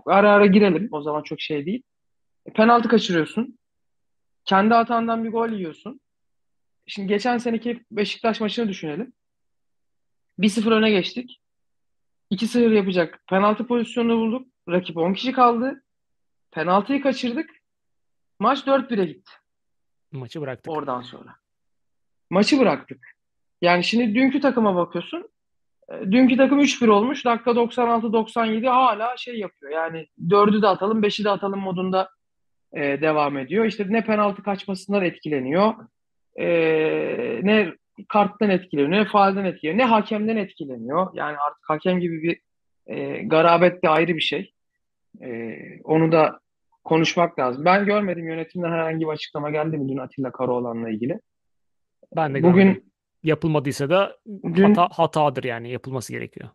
ara 0.05 0.31
ara 0.31 0.45
girelim. 0.45 0.87
O 0.91 1.01
zaman 1.01 1.23
çok 1.23 1.41
şey 1.41 1.65
değil. 1.65 1.83
E, 2.45 2.53
penaltı 2.53 2.89
kaçırıyorsun. 2.89 3.57
Kendi 4.45 4.73
hatandan 4.73 5.23
bir 5.23 5.29
gol 5.29 5.49
yiyorsun. 5.49 6.01
Şimdi 6.87 7.07
geçen 7.07 7.37
seneki 7.37 7.83
Beşiktaş 7.91 8.41
maçını 8.41 8.67
düşünelim. 8.67 9.13
1-0 10.41 10.73
öne 10.73 10.91
geçtik. 10.91 11.41
2-0 12.31 12.73
yapacak. 12.73 13.23
Penaltı 13.29 13.67
pozisyonunu 13.67 14.17
bulduk. 14.17 14.47
Rakip 14.69 14.97
10 14.97 15.13
kişi 15.13 15.31
kaldı. 15.31 15.83
Penaltıyı 16.51 17.01
kaçırdık. 17.01 17.49
Maç 18.39 18.59
4-1'e 18.67 19.05
gitti 19.05 19.31
Maçı 20.11 20.41
bıraktık. 20.41 20.73
oradan 20.73 21.01
sonra. 21.01 21.35
Maçı 22.29 22.59
bıraktık. 22.59 23.07
Yani 23.61 23.83
şimdi 23.83 24.15
dünkü 24.15 24.41
takıma 24.41 24.75
bakıyorsun. 24.75 25.29
E, 25.91 26.11
Dünkü 26.11 26.37
takım 26.37 26.59
3-1 26.59 26.89
olmuş. 26.89 27.25
Dakika 27.25 27.51
96-97 27.51 28.67
hala 28.67 29.17
şey 29.17 29.39
yapıyor. 29.39 29.71
Yani 29.71 30.07
4'ü 30.27 30.61
de 30.61 30.67
atalım, 30.67 31.03
5'i 31.03 31.25
de 31.25 31.29
atalım 31.29 31.59
modunda 31.59 32.09
e, 32.73 33.01
devam 33.01 33.37
ediyor. 33.37 33.65
İşte 33.65 33.85
ne 33.89 34.05
penaltı 34.05 34.43
kaçmasından 34.43 35.03
etkileniyor, 35.03 35.73
e, 36.35 36.45
ne 37.43 37.73
karttan 38.09 38.49
etkileniyor, 38.49 38.91
ne 38.91 39.05
faalden 39.05 39.45
etkileniyor, 39.45 39.87
ne 39.87 39.89
hakemden 39.89 40.37
etkileniyor. 40.37 41.07
Yani 41.13 41.37
artık 41.37 41.69
hakem 41.69 41.99
gibi 41.99 42.23
bir 42.23 42.39
e, 42.87 43.23
garabet 43.23 43.83
de 43.83 43.89
ayrı 43.89 44.15
bir 44.15 44.21
şey. 44.21 44.53
E, 45.21 45.57
onu 45.83 46.11
da 46.11 46.39
konuşmak 46.83 47.39
lazım. 47.39 47.65
Ben 47.65 47.85
görmedim 47.85 48.27
yönetimden 48.27 48.71
herhangi 48.71 49.05
bir 49.05 49.11
açıklama 49.11 49.49
geldi 49.51 49.77
mi 49.77 49.89
dün 49.89 49.97
Atilla 49.97 50.31
Karaoğlan'la 50.31 50.89
ilgili. 50.89 51.19
Ben 52.15 52.33
de 52.33 52.39
görmedim. 52.39 52.69
Bugün 52.69 52.91
Yapılmadıysa 53.23 53.89
da 53.89 54.17
dün 54.43 54.73
hata, 54.73 54.87
hatadır 54.91 55.43
yani 55.43 55.71
yapılması 55.71 56.13
gerekiyor. 56.13 56.49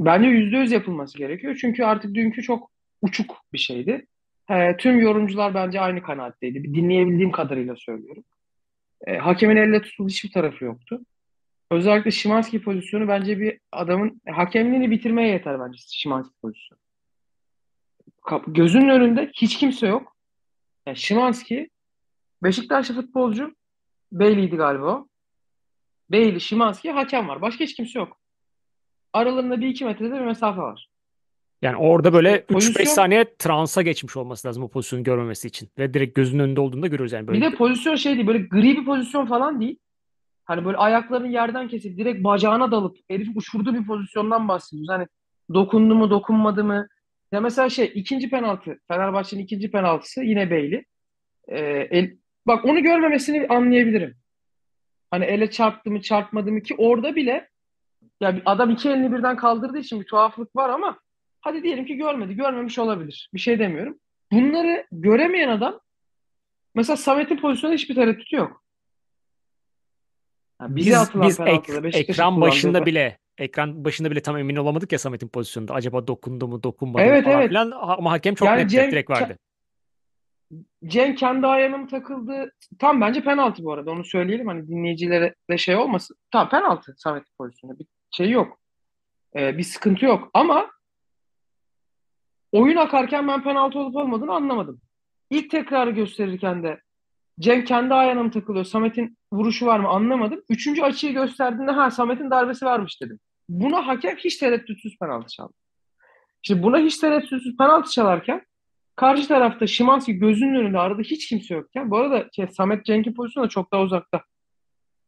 Bence 0.00 0.28
yüzde 0.28 0.56
yüz 0.56 0.72
yapılması 0.72 1.18
gerekiyor. 1.18 1.58
Çünkü 1.60 1.84
artık 1.84 2.14
dünkü 2.14 2.42
çok 2.42 2.70
uçuk 3.02 3.36
bir 3.52 3.58
şeydi. 3.58 4.06
Ee, 4.50 4.76
tüm 4.76 5.00
yorumcular 5.00 5.54
bence 5.54 5.80
aynı 5.80 6.02
kanaatteydi. 6.02 6.74
Dinleyebildiğim 6.74 7.30
kadarıyla 7.30 7.76
söylüyorum. 7.76 8.24
Ee, 9.06 9.16
hakemin 9.16 9.56
elle 9.56 9.82
tutulduğu 9.82 10.08
hiçbir 10.08 10.32
tarafı 10.32 10.64
yoktu. 10.64 11.00
Özellikle 11.70 12.10
Szymański 12.10 12.62
pozisyonu 12.62 13.08
bence 13.08 13.38
bir 13.40 13.58
adamın 13.72 14.20
hakemliğini 14.30 14.90
bitirmeye 14.90 15.28
yeter 15.28 15.60
bence 15.60 15.78
Szymański 15.78 16.34
pozisyonu. 16.42 16.80
Gözünün 18.46 18.88
önünde 18.88 19.30
hiç 19.34 19.58
kimse 19.58 19.86
yok. 19.86 20.16
Yani 20.86 20.96
Szymański 20.96 21.70
Beşiktaşlı 22.42 22.94
futbolcu 22.94 23.54
Bailey'di 24.12 24.56
galiba. 24.56 25.06
Bailey, 26.10 26.40
Szymański 26.40 26.90
hakem 26.90 27.28
var. 27.28 27.42
Başka 27.42 27.64
hiç 27.64 27.74
kimse 27.74 27.98
yok. 27.98 28.20
Aralarında 29.12 29.60
bir 29.60 29.68
iki 29.68 29.84
metrede 29.84 30.14
bir 30.14 30.20
mesafe 30.20 30.60
var. 30.60 30.89
Yani 31.62 31.76
orada 31.76 32.12
böyle 32.12 32.30
İşte 32.30 32.54
3-5 32.54 32.54
pozisyon 32.54 32.84
saniye 32.84 33.24
transa 33.38 33.82
geçmiş 33.82 34.16
olması 34.16 34.48
lazım 34.48 34.62
o 34.62 34.68
pozisyonu 34.68 35.02
görmemesi 35.02 35.48
için. 35.48 35.68
Ve 35.78 35.94
direkt 35.94 36.14
gözünün 36.14 36.42
önünde 36.42 36.60
olduğunda 36.60 36.86
görüyoruz 36.86 37.12
yani 37.12 37.28
Bir 37.28 37.32
böyle. 37.32 37.52
de 37.52 37.54
pozisyon 37.54 37.94
şey 37.94 38.14
değil 38.14 38.26
böyle 38.26 38.38
gri 38.38 38.76
bir 38.76 38.84
pozisyon 38.84 39.26
falan 39.26 39.60
değil. 39.60 39.78
Hani 40.44 40.64
böyle 40.64 40.76
ayaklarını 40.76 41.28
yerden 41.28 41.68
kesip 41.68 41.98
direkt 41.98 42.24
bacağına 42.24 42.70
dalıp 42.70 42.96
herif 43.08 43.28
uçurduğu 43.34 43.74
bir 43.74 43.86
pozisyondan 43.86 44.48
bahsediyoruz. 44.48 44.88
Hani 44.88 45.06
dokundu 45.54 45.94
mu 45.94 46.10
dokunmadı 46.10 46.64
mı? 46.64 46.88
Ya 47.32 47.40
mesela 47.40 47.68
şey 47.68 47.92
ikinci 47.94 48.30
penaltı 48.30 48.78
Fenerbahçe'nin 48.88 49.42
ikinci 49.42 49.70
penaltısı 49.70 50.22
yine 50.22 50.50
Bailey. 50.50 50.84
Ee, 51.48 51.58
el, 51.90 52.16
bak 52.46 52.64
onu 52.64 52.82
görmemesini 52.82 53.46
anlayabilirim. 53.48 54.14
Hani 55.10 55.24
ele 55.24 55.50
çarptı 55.50 55.90
mı 55.90 56.00
çarpmadı 56.00 56.52
mı 56.52 56.62
ki 56.62 56.74
orada 56.78 57.16
bile 57.16 57.48
ya 58.20 58.36
bir 58.36 58.42
adam 58.44 58.70
iki 58.70 58.90
elini 58.90 59.12
birden 59.12 59.36
kaldırdığı 59.36 59.78
için 59.78 60.00
bir 60.00 60.06
tuhaflık 60.06 60.56
var 60.56 60.68
ama 60.68 60.98
hadi 61.40 61.62
diyelim 61.62 61.86
ki 61.86 61.96
görmedi. 61.96 62.34
Görmemiş 62.34 62.78
olabilir. 62.78 63.30
Bir 63.34 63.38
şey 63.38 63.58
demiyorum. 63.58 63.98
Bunları 64.32 64.86
göremeyen 64.92 65.48
adam 65.48 65.80
mesela 66.74 66.96
Samet'in 66.96 67.36
pozisyonunda 67.36 67.74
hiçbir 67.78 67.94
tereddütü 67.94 68.36
yok. 68.36 68.64
Yani 70.60 70.76
bize 70.76 70.90
Biz 71.14 71.22
biz 71.22 71.40
ek- 71.40 71.98
ekran 71.98 72.40
başında 72.40 72.86
bile 72.86 73.18
ekran 73.38 73.84
başında 73.84 74.10
bile 74.10 74.20
tam 74.22 74.36
emin 74.38 74.56
olamadık 74.56 74.92
ya 74.92 74.98
Samet'in 74.98 75.28
pozisyonunda. 75.28 75.74
Acaba 75.74 76.06
dokundu 76.06 76.48
mu, 76.48 76.62
dokunmadı 76.62 77.02
mı 77.02 77.08
Evet 77.08 77.24
falan 77.24 77.38
evet. 77.38 77.48
filan. 77.48 77.70
Ama 77.70 78.10
hakem 78.10 78.34
çok 78.34 78.48
Yani 78.48 78.58
netti, 78.60 78.68
Cenk 78.70 78.92
direkt 78.92 79.10
verdi. 79.10 79.38
Cenk 80.86 81.18
kendi 81.18 81.46
ayağına 81.46 81.76
mı 81.76 81.88
takıldı? 81.88 82.52
Tam 82.78 83.00
bence 83.00 83.22
penaltı 83.24 83.64
bu 83.64 83.72
arada. 83.72 83.90
Onu 83.90 84.04
söyleyelim 84.04 84.46
hani 84.46 84.68
dinleyicilere 84.68 85.34
de 85.50 85.58
şey 85.58 85.76
olmasın. 85.76 86.16
Tam 86.30 86.48
penaltı 86.48 86.94
Samet 86.96 87.24
pozisyonu. 87.38 87.78
Bir 87.78 87.86
şey 88.10 88.30
yok. 88.30 88.60
Ee, 89.36 89.58
bir 89.58 89.62
sıkıntı 89.62 90.04
yok. 90.04 90.30
Ama 90.34 90.70
oyun 92.52 92.76
akarken 92.76 93.28
ben 93.28 93.42
penaltı 93.42 93.78
olup 93.78 93.96
olmadığını 93.96 94.34
anlamadım. 94.34 94.80
İlk 95.30 95.50
tekrarı 95.50 95.90
gösterirken 95.90 96.62
de 96.62 96.80
Cenk 97.40 97.66
kendi 97.66 97.94
ayağına 97.94 98.22
mı 98.22 98.30
takılıyor? 98.30 98.64
Samet'in 98.64 99.18
vuruşu 99.32 99.66
var 99.66 99.78
mı? 99.78 99.88
Anlamadım. 99.88 100.42
Üçüncü 100.48 100.82
açıyı 100.82 101.12
gösterdiğinde 101.12 101.70
ha 101.70 101.90
Samet'in 101.90 102.30
darbesi 102.30 102.64
varmış 102.64 103.02
dedim. 103.02 103.20
Buna 103.48 103.86
hakem 103.86 104.16
hiç 104.16 104.36
tereddütsüz 104.36 104.98
penaltı 104.98 105.28
çaldı. 105.28 105.52
Şimdi 106.42 106.62
buna 106.62 106.78
hiç 106.78 106.98
tereddütsüz 106.98 107.56
penaltı 107.56 107.90
çalarken 107.90 108.42
karşı 108.96 109.28
tarafta 109.28 109.66
Szymański 109.66 110.12
gözünün 110.12 110.54
önünde 110.54 110.78
arada 110.78 111.02
hiç 111.02 111.28
kimse 111.28 111.54
yokken 111.54 111.90
bu 111.90 111.96
arada 111.96 112.28
şey, 112.36 112.46
Samet 112.46 112.84
Cenk'in 112.84 113.14
pozisyonu 113.14 113.46
da 113.46 113.48
çok 113.48 113.72
daha 113.72 113.82
uzakta 113.82 114.22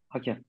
hakem. 0.08 0.42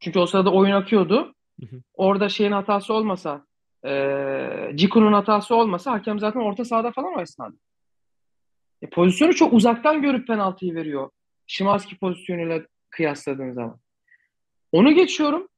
Çünkü 0.00 0.18
o 0.18 0.26
sırada 0.26 0.52
oyun 0.52 0.72
akıyordu. 0.72 1.34
Hı 1.60 1.66
hı. 1.66 1.82
Orada 1.94 2.28
şeyin 2.28 2.52
hatası 2.52 2.94
olmasa 2.94 3.46
eee 3.84 4.72
Ciku'nun 4.74 5.12
hatası 5.12 5.54
olmasa 5.54 5.92
hakem 5.92 6.18
zaten 6.18 6.40
orta 6.40 6.64
sahada 6.64 6.92
falan 6.92 7.14
o 7.18 7.20
esnada. 7.20 7.56
E, 8.82 8.90
pozisyonu 8.90 9.34
çok 9.34 9.52
uzaktan 9.52 10.02
görüp 10.02 10.26
penaltıyı 10.26 10.74
veriyor. 10.74 11.10
Szymański 11.46 11.98
pozisyonuyla 11.98 12.60
kıyasladığın 12.90 13.52
zaman. 13.52 13.78
Onu 14.72 14.92
geçiyorum. 14.94 15.48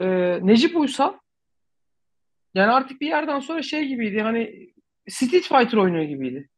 Ee, 0.00 0.38
Necip 0.42 0.76
Uysal 0.76 1.14
yani 2.54 2.72
artık 2.72 3.00
bir 3.00 3.06
yerden 3.06 3.40
sonra 3.40 3.62
şey 3.62 3.88
gibiydi 3.88 4.22
hani 4.22 4.70
Street 5.08 5.42
Fighter 5.42 5.78
oynuyor 5.78 6.04
gibiydi. 6.04 6.48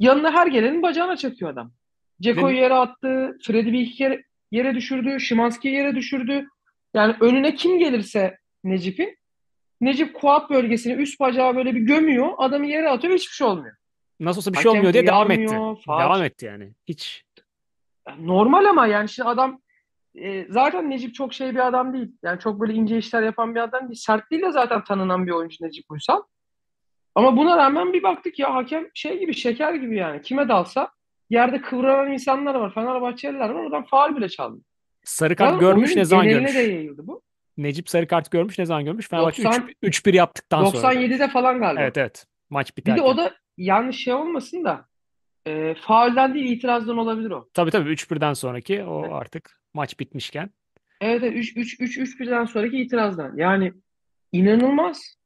Yanına 0.00 0.32
her 0.32 0.46
gelenin 0.46 0.82
bacağına 0.82 1.16
çakıyor 1.16 1.50
adam. 1.50 1.72
Ceko'yu 2.20 2.56
yere 2.56 2.74
attı. 2.74 3.38
Fred'i 3.42 3.72
bir 3.72 3.80
iki 3.80 3.94
kere 3.94 4.24
yere 4.50 4.74
düşürdü. 4.74 5.20
Szymański'yi 5.20 5.74
yere 5.74 5.94
düşürdü. 5.94 6.48
Yani 6.94 7.16
önüne 7.20 7.54
kim 7.54 7.78
gelirse 7.78 8.38
Necip'in 8.64 9.18
Necip 9.84 10.14
kuat 10.14 10.50
bölgesini 10.50 10.92
üst 10.92 11.20
bacağı 11.20 11.56
böyle 11.56 11.74
bir 11.74 11.80
gömüyor. 11.80 12.28
Adamı 12.38 12.66
yere 12.66 12.88
atıyor 12.88 13.12
ve 13.12 13.16
hiçbir 13.16 13.34
şey 13.34 13.46
olmuyor. 13.46 13.76
nasıl 14.20 14.38
olsa 14.38 14.52
bir 14.52 14.56
şey 14.56 14.64
Hakem 14.64 14.78
olmuyor 14.78 14.92
diye 14.92 15.06
devam 15.06 15.30
etti. 15.30 15.54
Faul. 15.86 16.00
Devam 16.00 16.22
etti 16.22 16.46
yani. 16.46 16.72
Hiç. 16.88 17.24
Normal 18.18 18.64
ama 18.64 18.86
yani 18.86 19.08
şimdi 19.08 19.28
adam 19.28 19.60
e, 20.14 20.46
zaten 20.48 20.90
Necip 20.90 21.14
çok 21.14 21.34
şey 21.34 21.50
bir 21.54 21.66
adam 21.66 21.92
değil. 21.92 22.12
Yani 22.22 22.40
çok 22.40 22.60
böyle 22.60 22.72
ince 22.72 22.98
işler 22.98 23.22
yapan 23.22 23.54
bir 23.54 23.60
adam 23.60 23.88
değil. 23.88 24.00
Sertliğiyle 24.00 24.52
zaten 24.52 24.84
tanınan 24.84 25.26
bir 25.26 25.32
oyuncu 25.32 25.64
Necip 25.64 25.90
Uysal. 25.90 26.22
Ama 27.14 27.36
buna 27.36 27.56
rağmen 27.56 27.92
bir 27.92 28.02
baktık 28.02 28.38
ya 28.38 28.54
hakem 28.54 28.86
şey 28.94 29.18
gibi 29.18 29.34
şeker 29.34 29.74
gibi 29.74 29.96
yani. 29.96 30.22
Kime 30.22 30.48
dalsa 30.48 30.88
yerde 31.30 31.60
kıvranan 31.60 32.12
insanlar 32.12 32.54
var. 32.54 32.74
Fenerbahçeliler 32.74 33.48
var. 33.48 33.64
Oradan 33.64 33.84
faul 33.84 34.16
bile 34.16 34.28
çaldı. 34.28 34.60
Sarı 35.04 35.36
kart 35.36 35.60
görmüş 35.60 35.96
ne 35.96 36.04
zaman 36.04 36.28
görmüş? 36.28 36.54
de 36.54 36.58
yayıldı 36.58 37.06
bu. 37.06 37.23
Necip 37.56 37.88
sarı 37.88 38.06
kart 38.06 38.30
görmüş 38.30 38.58
ne 38.58 38.66
zaman 38.66 38.84
görmüş? 38.84 39.08
Fenerbahçe 39.08 39.44
90 39.44 39.70
3 39.82 40.00
3-1 40.00 40.16
yaptıktan 40.16 40.64
sonra. 40.64 40.92
97'de 40.94 41.28
falan 41.28 41.58
galiba. 41.60 41.82
Evet 41.82 41.98
evet. 41.98 42.26
Maç 42.50 42.76
Bir 42.76 42.82
de 42.84 42.86
biterken. 42.86 43.04
o 43.04 43.16
da 43.16 43.34
yanlış 43.58 43.96
şey 43.96 44.14
olmasın 44.14 44.64
da 44.64 44.86
e, 45.46 45.74
faulden 45.74 46.34
değil 46.34 46.46
itirazdan 46.52 46.98
olabilir 46.98 47.30
o. 47.30 47.48
Tabii 47.54 47.70
tabii 47.70 47.90
3-1'den 47.92 48.32
sonraki 48.32 48.82
o 48.84 49.00
Evet. 49.00 49.12
artık 49.12 49.60
maç 49.74 50.00
bitmişken. 50.00 50.50
Evet, 51.00 51.22
evet 51.22 51.36
3 51.36 51.56
3 51.56 51.80
3 51.80 51.98
3 51.98 52.20
birden 52.20 52.44
sonraki 52.44 52.78
itirazdan. 52.78 53.36
Yani 53.36 53.72
inanılmaz. 54.32 55.16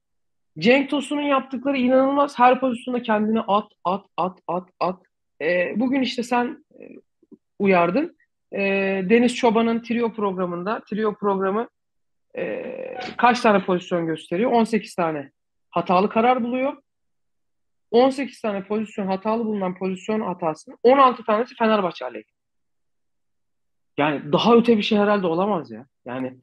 Cenk 0.59 0.91
Tosun'un 0.91 1.23
yaptıkları 1.23 1.77
inanılmaz. 1.77 2.39
Her 2.39 2.61
pozisyonda 2.61 3.03
kendini 3.03 3.41
at, 3.41 3.73
at, 3.85 4.05
at, 4.17 4.39
at, 4.49 4.69
at. 4.81 5.03
Ee, 5.43 5.73
bugün 5.77 6.03
işte 6.03 6.23
sen 6.23 6.65
e, 6.81 6.83
uyardın. 7.59 8.17
Ee, 8.53 8.59
Deniz 9.11 9.37
Çoban'ın 9.37 9.83
Trio 9.83 10.13
programında, 10.13 10.81
Trio 10.91 11.15
programı 11.15 11.69
e, 12.37 12.99
kaç 13.17 13.41
tane 13.41 13.65
pozisyon 13.65 14.07
gösteriyor? 14.07 14.53
18 14.53 14.95
tane 14.95 15.31
hatalı 15.71 16.09
karar 16.09 16.45
buluyor. 16.45 16.77
18 17.91 18.41
tane 18.41 18.65
pozisyon 18.65 19.07
hatalı 19.07 19.45
bulunan 19.45 19.79
pozisyon 19.79 20.21
hatasının 20.21 20.79
16 20.83 21.25
tanesi 21.25 21.55
Fenerbahçe 21.55 22.05
aleyhine. 22.05 22.39
Yani 23.99 24.33
daha 24.33 24.55
öte 24.55 24.77
bir 24.77 24.83
şey 24.83 24.99
herhalde 24.99 25.27
olamaz 25.27 25.71
ya. 25.71 25.87
Yani 26.05 26.37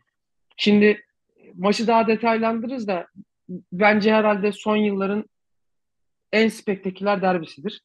şimdi 0.57 1.05
maçı 1.53 1.87
daha 1.87 2.07
detaylandırırız 2.07 2.87
da 2.87 3.07
bence 3.71 4.13
herhalde 4.13 4.51
son 4.51 4.75
yılların 4.75 5.25
en 6.31 6.47
spektaküler 6.47 7.21
derbisidir. 7.21 7.81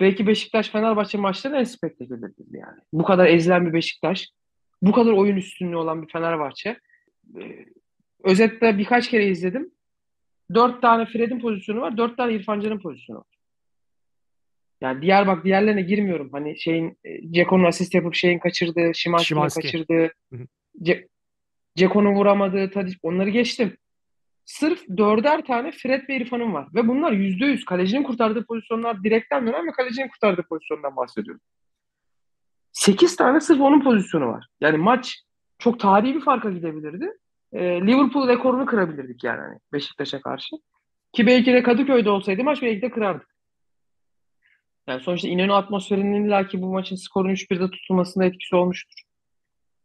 Belki 0.00 0.26
Beşiktaş-Fenerbahçe 0.26 1.18
maçları 1.18 1.56
en 1.56 1.64
spektakülerdir 1.64 2.46
yani. 2.50 2.80
Bu 2.92 3.04
kadar 3.04 3.26
ezilen 3.26 3.66
bir 3.66 3.72
Beşiktaş, 3.72 4.28
bu 4.82 4.92
kadar 4.92 5.12
oyun 5.12 5.36
üstünlüğü 5.36 5.76
olan 5.76 6.02
bir 6.02 6.12
Fenerbahçe. 6.12 6.80
Ee, 7.40 7.64
Özetle 8.24 8.78
birkaç 8.78 9.08
kere 9.08 9.26
izledim. 9.26 9.70
Dört 10.54 10.82
tane 10.82 11.06
Fred'in 11.06 11.40
pozisyonu 11.40 11.80
var. 11.80 11.96
Dört 11.96 12.16
tane 12.16 12.34
İrfan 12.34 12.60
Can'ın 12.60 12.80
pozisyonu 12.80 13.18
var. 13.18 13.26
Yani 14.80 15.02
diğer 15.02 15.26
bak 15.26 15.44
diğerlerine 15.44 15.82
girmiyorum. 15.82 16.28
Hani 16.32 16.60
şeyin 16.60 16.98
e, 17.04 17.32
Ceko'nun 17.32 17.64
asist 17.64 17.94
yapıp 17.94 18.14
şeyin 18.14 18.38
kaçırdığı, 18.38 18.94
Szymański. 18.94 19.60
kaçırdığı, 19.60 20.10
Ceko'nun 21.76 22.14
vuramadığı, 22.14 22.70
Tadic 22.70 22.98
onları 23.02 23.30
geçtim. 23.30 23.76
Sırf 24.44 24.88
dörder 24.96 25.44
tane 25.44 25.72
Fred 25.72 26.08
ve 26.08 26.16
İrfan'ın 26.16 26.52
var. 26.52 26.68
Ve 26.74 26.88
bunlar 26.88 27.12
yüzde 27.12 27.46
yüz 27.46 27.64
kalecinin 27.64 28.02
kurtardığı 28.02 28.46
pozisyonlar 28.46 29.04
direkten 29.04 29.46
dönen 29.46 29.66
ve 29.66 29.70
kalecinin 29.70 30.08
kurtardığı 30.08 30.42
pozisyondan 30.42 30.96
bahsediyorum. 30.96 31.40
Sekiz 32.72 33.16
tane 33.16 33.40
sırf 33.40 33.60
onun 33.60 33.80
pozisyonu 33.80 34.26
var. 34.26 34.46
Yani 34.60 34.76
maç 34.76 35.22
çok 35.62 35.80
tarihi 35.80 36.14
bir 36.14 36.20
farka 36.20 36.50
gidebilirdi. 36.50 37.12
Ee, 37.52 37.80
Liverpool 37.86 38.28
rekorunu 38.28 38.66
kırabilirdik 38.66 39.24
yani 39.24 39.40
hani 39.40 39.58
Beşiktaş'a 39.72 40.20
karşı. 40.20 40.56
Ki 41.12 41.26
belki 41.26 41.52
de 41.52 41.62
Kadıköy'de 41.62 42.10
olsaydı 42.10 42.44
maç 42.44 42.62
belki 42.62 42.82
de 42.82 42.90
kırardık. 42.90 43.28
Yani 44.86 45.00
sonuçta 45.00 45.28
İnönü 45.28 45.52
atmosferinin 45.52 46.24
illaki 46.24 46.62
bu 46.62 46.66
maçın 46.66 46.96
skorun 46.96 47.30
3-1'de 47.30 47.70
tutulmasında 47.70 48.24
etkisi 48.24 48.56
olmuştur. 48.56 49.02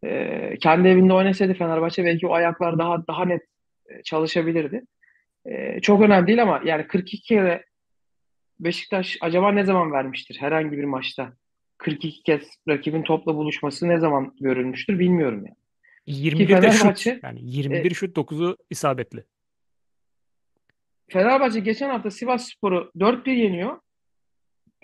Ee, 0.04 0.58
kendi 0.62 0.88
evinde 0.88 1.14
oynasaydı 1.14 1.54
Fenerbahçe 1.54 2.06
belki 2.06 2.28
o 2.28 2.34
ayaklar 2.34 2.80
daha 2.80 3.08
daha 3.08 3.26
net 3.26 3.42
e, 3.90 4.04
çalışabilirdi. 4.04 4.86
Ee, 5.46 5.80
çok 5.82 6.02
önemli 6.02 6.28
değil 6.28 6.42
ama 6.42 6.62
yani 6.66 6.88
42 6.88 7.22
kere 7.22 7.66
Beşiktaş 8.60 9.18
acaba 9.22 9.52
ne 9.52 9.64
zaman 9.64 9.92
vermiştir 9.92 10.38
herhangi 10.40 10.78
bir 10.78 10.84
maçta? 10.84 11.34
42 11.78 12.24
kez 12.24 12.42
rakibin 12.68 13.04
topla 13.04 13.36
buluşması 13.36 13.88
ne 13.90 14.00
zaman 14.00 14.36
görülmüştür 14.40 15.00
bilmiyorum 15.00 15.46
yani. 15.46 15.67
21'de 16.08 16.72
şut. 16.72 16.82
Fenerbahçe- 16.82 17.20
Yani 17.24 17.40
21 17.44 17.94
şut 17.94 18.16
9'u 18.18 18.58
isabetli. 18.70 19.24
Fenerbahçe 21.10 21.60
geçen 21.60 21.90
hafta 21.90 22.12
Sivasspor'u 22.12 22.92
4-1 23.00 23.32
yeniyor. 23.32 23.80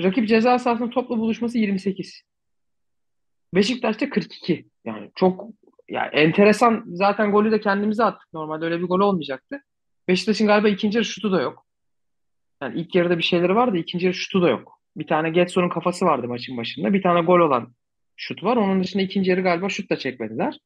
Rakip 0.02 0.28
ceza 0.28 0.60
sahasında 0.60 0.90
topla 0.90 1.18
buluşması 1.18 1.58
28. 1.58 2.22
Beşiktaş'ta 3.56 4.10
42. 4.10 4.66
Yani 4.86 5.12
çok 5.16 5.46
yani 5.90 6.10
enteresan. 6.16 6.84
Zaten 6.88 7.32
golü 7.32 7.52
de 7.52 7.60
kendimize 7.60 8.04
attık. 8.04 8.34
Normalde 8.34 8.66
öyle 8.66 8.80
bir 8.80 8.86
gol 8.88 9.00
olmayacaktı. 9.00 9.64
Beşiktaş'ın 10.08 10.48
galiba 10.48 10.70
ikinci 10.70 10.98
yarı 10.98 11.06
şutu 11.06 11.32
da 11.32 11.42
yok. 11.42 11.66
Yani 12.62 12.80
ilk 12.80 12.96
yarıda 12.96 13.18
bir 13.18 13.24
şeyleri 13.24 13.56
vardı. 13.56 13.78
ikinci 13.78 14.06
yarı 14.06 14.16
şutu 14.16 14.42
da 14.42 14.50
yok. 14.50 14.80
Bir 14.96 15.08
tane 15.08 15.30
Getson'un 15.30 15.70
kafası 15.70 16.06
vardı 16.06 16.28
maçın 16.28 16.58
başında. 16.58 16.94
Bir 16.94 17.02
tane 17.02 17.22
gol 17.22 17.40
olan 17.40 17.74
şut 18.16 18.44
var. 18.44 18.58
Onun 18.58 18.84
dışında 18.84 19.04
ikinci 19.04 19.30
yarı 19.30 19.42
galiba 19.42 19.70
şut 19.70 19.90
da 19.90 19.98
çekmediler 19.98 20.58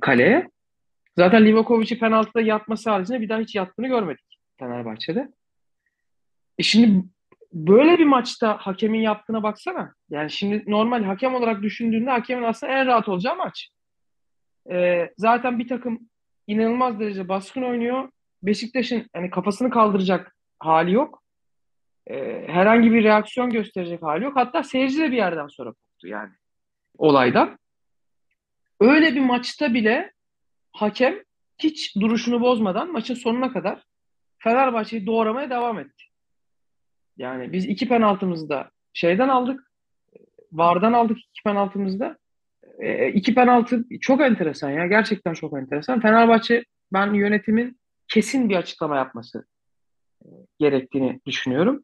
kaleye. 0.00 0.48
Zaten 1.16 1.44
Livakovic'i 1.44 1.98
penaltıda 1.98 2.40
yatması 2.40 2.90
haricinde 2.90 3.20
bir 3.20 3.28
daha 3.28 3.38
hiç 3.38 3.54
yattığını 3.54 3.88
görmedik 3.88 4.38
Fenerbahçe'de. 4.58 5.28
E 6.58 6.62
şimdi 6.62 7.04
böyle 7.52 7.98
bir 7.98 8.04
maçta 8.04 8.56
hakemin 8.60 9.00
yaptığına 9.00 9.42
baksana. 9.42 9.94
Yani 10.10 10.30
şimdi 10.30 10.64
normal 10.66 11.04
hakem 11.04 11.34
olarak 11.34 11.62
düşündüğünde 11.62 12.10
hakemin 12.10 12.42
aslında 12.42 12.72
en 12.72 12.86
rahat 12.86 13.08
olacağı 13.08 13.36
maç. 13.36 13.70
E, 14.70 15.08
zaten 15.16 15.58
bir 15.58 15.68
takım 15.68 16.00
inanılmaz 16.46 17.00
derece 17.00 17.28
baskın 17.28 17.62
oynuyor. 17.62 18.08
Beşiktaş'ın 18.42 19.06
hani 19.12 19.30
kafasını 19.30 19.70
kaldıracak 19.70 20.36
hali 20.58 20.92
yok. 20.92 21.22
E, 22.06 22.44
herhangi 22.48 22.92
bir 22.92 23.04
reaksiyon 23.04 23.50
gösterecek 23.50 24.02
hali 24.02 24.24
yok. 24.24 24.36
Hatta 24.36 24.62
seyirci 24.62 24.98
de 24.98 25.12
bir 25.12 25.16
yerden 25.16 25.46
sonra 25.46 25.72
koptu 25.72 26.08
yani 26.08 26.32
olaydan. 26.98 27.58
Öyle 28.80 29.14
bir 29.14 29.20
maçta 29.20 29.74
bile 29.74 30.12
hakem 30.72 31.14
hiç 31.58 31.96
duruşunu 31.96 32.40
bozmadan 32.40 32.92
maçın 32.92 33.14
sonuna 33.14 33.52
kadar 33.52 33.82
Fenerbahçe'yi 34.38 35.06
doğramaya 35.06 35.50
devam 35.50 35.78
etti. 35.78 36.04
Yani 37.16 37.52
biz 37.52 37.64
iki 37.64 37.88
penaltımızı 37.88 38.48
da 38.48 38.70
şeyden 38.92 39.28
aldık. 39.28 39.72
VAR'dan 40.52 40.92
aldık 40.92 41.18
iki 41.18 41.42
penaltımızı 41.44 42.00
da. 42.00 42.18
E, 42.78 43.08
iki 43.08 43.34
penaltı 43.34 43.84
çok 44.00 44.20
enteresan 44.20 44.70
ya. 44.70 44.86
Gerçekten 44.86 45.32
çok 45.34 45.58
enteresan. 45.58 46.00
Fenerbahçe 46.00 46.64
ben 46.92 47.14
yönetimin 47.14 47.80
kesin 48.08 48.48
bir 48.48 48.56
açıklama 48.56 48.96
yapması 48.96 49.46
e, 50.24 50.28
gerektiğini 50.58 51.20
düşünüyorum. 51.26 51.82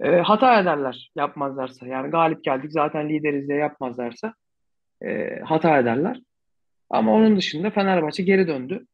E, 0.00 0.10
hata 0.10 0.60
ederler 0.60 1.10
yapmazlarsa. 1.16 1.86
Yani 1.86 2.10
galip 2.10 2.44
geldik 2.44 2.72
zaten 2.72 3.08
lideriz 3.08 3.48
diye 3.48 3.58
yapmazlarsa 3.58 4.34
e, 5.06 5.40
hata 5.44 5.78
ederler. 5.78 6.20
Ama 6.90 7.14
onun 7.14 7.36
dışında 7.36 7.70
Fenerbahçe 7.70 8.22
geri 8.22 8.48
döndü. 8.48 8.86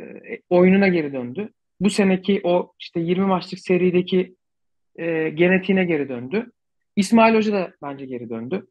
E, 0.00 0.40
oyununa 0.50 0.88
geri 0.88 1.12
döndü. 1.12 1.52
Bu 1.80 1.90
seneki 1.90 2.40
o 2.44 2.72
işte 2.80 3.00
20 3.00 3.26
maçlık 3.26 3.60
serideki 3.60 4.36
e, 4.96 5.28
genetiğine 5.30 5.84
geri 5.84 6.08
döndü. 6.08 6.52
İsmail 6.96 7.34
Hoca 7.34 7.52
da 7.52 7.72
bence 7.82 8.06
geri 8.06 8.30
döndü. 8.30 8.66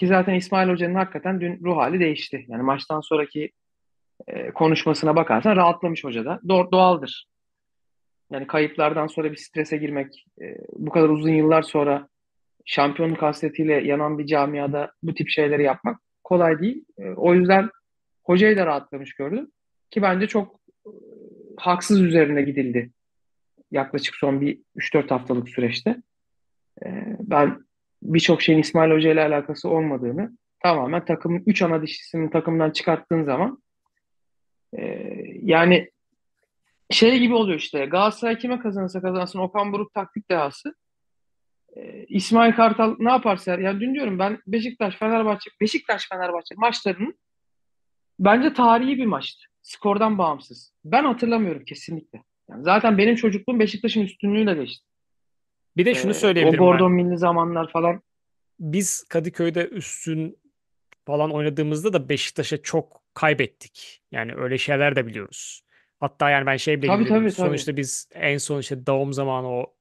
Ki 0.00 0.06
zaten 0.06 0.34
İsmail 0.34 0.68
Hoca'nın 0.68 0.94
hakikaten 0.94 1.40
dün 1.40 1.60
ruh 1.64 1.76
hali 1.76 2.00
değişti. 2.00 2.44
Yani 2.48 2.62
maçtan 2.62 3.00
sonraki 3.00 3.50
e, 4.26 4.50
konuşmasına 4.50 5.16
bakarsan 5.16 5.56
rahatlamış 5.56 6.04
hoca 6.04 6.24
da. 6.24 6.40
Do- 6.46 6.72
doğaldır. 6.72 7.26
Yani 8.32 8.46
kayıplardan 8.46 9.06
sonra 9.06 9.32
bir 9.32 9.36
strese 9.36 9.76
girmek, 9.76 10.26
e, 10.40 10.56
bu 10.72 10.90
kadar 10.90 11.08
uzun 11.08 11.30
yıllar 11.30 11.62
sonra 11.62 12.08
şampiyonluk 12.68 13.22
hasretiyle 13.22 13.74
yanan 13.74 14.18
bir 14.18 14.26
camiada 14.26 14.92
bu 15.02 15.14
tip 15.14 15.28
şeyleri 15.28 15.62
yapmak 15.62 16.00
kolay 16.24 16.58
değil. 16.60 16.84
E, 16.98 17.10
o 17.10 17.34
yüzden 17.34 17.70
hocayı 18.24 18.56
da 18.56 18.66
rahatlamış 18.66 19.14
gördüm. 19.14 19.50
Ki 19.90 20.02
bence 20.02 20.26
çok 20.26 20.60
e, 20.86 20.90
haksız 21.56 22.00
üzerine 22.00 22.42
gidildi. 22.42 22.90
Yaklaşık 23.70 24.14
son 24.14 24.40
bir 24.40 24.60
3-4 24.76 25.08
haftalık 25.08 25.48
süreçte. 25.48 25.90
E, 26.84 26.86
ben 27.20 27.64
birçok 28.02 28.42
şeyin 28.42 28.58
İsmail 28.58 28.90
Hoca 28.90 29.12
ile 29.12 29.22
alakası 29.22 29.68
olmadığını 29.68 30.38
tamamen 30.62 31.04
takımın 31.04 31.42
3 31.46 31.62
ana 31.62 31.82
dişisinin 31.82 32.30
takımdan 32.30 32.70
çıkarttığın 32.70 33.24
zaman 33.24 33.62
e, 34.78 35.04
yani 35.42 35.90
şey 36.90 37.18
gibi 37.18 37.34
oluyor 37.34 37.58
işte 37.58 37.86
Galatasaray 37.86 38.38
kime 38.38 38.58
kazanırsa 38.58 39.00
kazansın 39.00 39.38
Okan 39.38 39.72
Buruk 39.72 39.94
taktik 39.94 40.30
dehası. 40.30 40.74
İsmail 42.08 42.52
Kartal 42.52 42.96
ne 42.98 43.10
yaparsa 43.10 43.60
yani 43.60 43.80
dün 43.80 43.94
diyorum 43.94 44.18
ben 44.18 44.38
Beşiktaş 44.46 44.96
Fenerbahçe 44.96 45.50
Beşiktaş 45.60 46.08
Fenerbahçe 46.08 46.54
maçlarının 46.56 47.14
bence 48.18 48.52
tarihi 48.52 48.98
bir 48.98 49.06
maçtı. 49.06 49.44
Skordan 49.62 50.18
bağımsız. 50.18 50.72
Ben 50.84 51.04
hatırlamıyorum 51.04 51.64
kesinlikle. 51.64 52.22
Yani 52.50 52.64
zaten 52.64 52.98
benim 52.98 53.14
çocukluğum 53.14 53.58
Beşiktaş'ın 53.58 54.00
üstünlüğüyle 54.00 54.54
geçti. 54.54 54.86
Bir 55.76 55.86
de 55.86 55.94
şunu 55.94 56.10
Ee, 56.10 56.14
o 56.14 56.18
söyleyebilirim 56.18 56.60
ben. 56.60 56.66
Gordon 56.66 56.92
milli 56.92 57.18
zamanlar 57.18 57.70
falan 57.72 58.02
Biz 58.60 59.04
Kadıköy'de 59.08 59.68
üstün 59.68 60.38
falan 61.06 61.30
oynadığımızda 61.30 61.92
da 61.92 62.08
Beşiktaş'a 62.08 62.62
çok 62.62 63.02
kaybettik. 63.14 64.02
Yani 64.12 64.34
öyle 64.34 64.58
şeyler 64.58 64.96
de 64.96 65.06
biliyoruz. 65.06 65.62
Hatta 66.00 66.30
yani 66.30 66.46
ben 66.46 66.56
şey 66.56 66.82
bile 66.82 66.86
Tabii, 66.86 67.04
tabii, 67.04 67.18
tabii. 67.18 67.30
Sonuçta 67.30 67.76
biz 67.76 68.08
en 68.14 68.38
son 68.38 68.60
işte 68.60 68.86
Daum 68.86 69.12
zamanı 69.12 69.48
o 69.48 69.74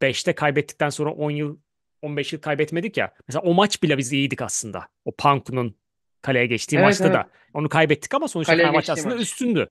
2005'te 0.00 0.32
kaybettikten 0.32 0.90
sonra 0.90 1.10
10 1.10 1.30
yıl 1.30 1.56
15 2.02 2.32
yıl 2.32 2.40
kaybetmedik 2.40 2.96
ya. 2.96 3.14
Mesela 3.28 3.42
o 3.42 3.54
maç 3.54 3.82
bile 3.82 3.98
biz 3.98 4.12
iyiydik 4.12 4.42
aslında. 4.42 4.88
O 5.04 5.12
Panku'nun 5.12 5.76
kaleye 6.22 6.46
geçtiği 6.46 6.76
Evet, 6.76 6.86
maçta 6.86 7.04
evet. 7.04 7.14
da. 7.14 7.30
Onu 7.54 7.68
kaybettik 7.68 8.14
ama 8.14 8.28
sonuçta 8.28 8.52
Kaleye 8.52 8.72
geçtiği 8.72 8.92
aslında 8.92 9.14
maç. 9.14 9.22
üstündü. 9.22 9.68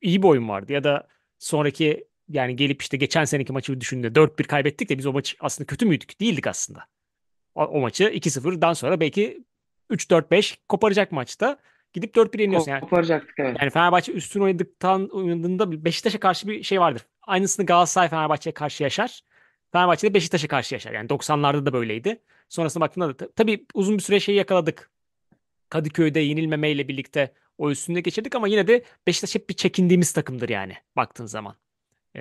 İyi 0.00 0.22
bir 0.22 0.28
oyun 0.28 0.48
vardı. 0.48 0.72
Ya 0.72 0.84
da 0.84 1.08
sonraki 1.38 2.08
yani 2.28 2.56
gelip 2.56 2.82
işte 2.82 2.96
geçen 2.96 3.24
seneki 3.24 3.52
maçı 3.52 3.80
düşündüğünde 3.80 4.20
4-1 4.20 4.42
kaybettik 4.42 4.88
de 4.88 4.98
biz 4.98 5.06
o 5.06 5.12
maçı 5.12 5.36
aslında 5.40 5.66
kötü 5.66 5.86
müydük? 5.86 6.20
Değildik 6.20 6.46
aslında. 6.46 6.84
O, 7.54 7.64
o 7.64 7.80
maçı 7.80 8.04
2-0'dan 8.04 8.72
sonra 8.72 9.00
belki 9.00 9.44
3-4-5 9.90 10.56
koparacak 10.68 11.12
maçta 11.12 11.58
gidip 11.92 12.16
4-1 12.16 12.40
yeniyorsun. 12.40 12.70
Yani, 12.70 12.80
koparacaktık 12.80 13.34
evet. 13.38 13.56
yani 13.60 13.70
Fenerbahçe 13.70 14.12
üstün 14.12 14.40
oynadıktan 14.40 15.08
oynadığında 15.08 15.84
Beşiktaş'a 15.84 16.20
karşı 16.20 16.48
bir 16.48 16.62
şey 16.62 16.80
vardır. 16.80 17.02
Aynısını 17.22 17.66
Galatasaray 17.66 18.08
Fenerbahçe'ye 18.08 18.54
karşı 18.54 18.82
yaşar. 18.82 19.20
Fenerbahçe 19.72 20.06
de 20.10 20.14
Beşiktaş'a 20.14 20.48
karşı 20.48 20.74
yaşar. 20.74 20.92
Yani 20.92 21.08
90'larda 21.08 21.66
da 21.66 21.72
böyleydi. 21.72 22.18
Sonrasında 22.48 22.80
baktığında 22.84 23.08
da 23.08 23.16
ta- 23.16 23.28
tabii 23.36 23.64
uzun 23.74 23.96
bir 23.98 24.02
süre 24.02 24.20
şeyi 24.20 24.38
yakaladık. 24.38 24.90
Kadıköy'de 25.68 26.20
yenilmemeyle 26.20 26.88
birlikte 26.88 27.32
o 27.58 27.70
üstünde 27.70 28.00
geçirdik 28.00 28.34
ama 28.34 28.48
yine 28.48 28.66
de 28.66 28.82
Beşiktaş 29.06 29.34
hep 29.34 29.48
bir 29.48 29.54
çekindiğimiz 29.54 30.12
takımdır 30.12 30.48
yani 30.48 30.72
baktığın 30.96 31.26
zaman. 31.26 31.54
Ee, 32.16 32.20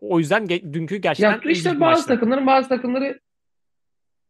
o 0.00 0.18
yüzden 0.18 0.44
ge- 0.46 0.72
dünkü 0.72 0.96
gerçekten 0.96 1.30
Ya 1.44 1.50
işte 1.50 1.68
bazı 1.70 1.78
maçtı. 1.80 2.06
takımların 2.06 2.46
bazı 2.46 2.68
takımları 2.68 3.20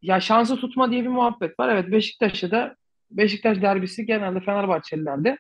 ya 0.03 0.21
şansı 0.21 0.57
tutma 0.57 0.91
diye 0.91 1.03
bir 1.03 1.09
muhabbet 1.09 1.61
var. 1.61 1.69
Evet 1.69 1.91
Beşiktaş'ta 1.93 2.51
da 2.51 2.77
Beşiktaş 3.11 3.63
derbisi 3.63 4.07
genelde 4.07 4.41
Fenerbahçelilerde 4.41 5.39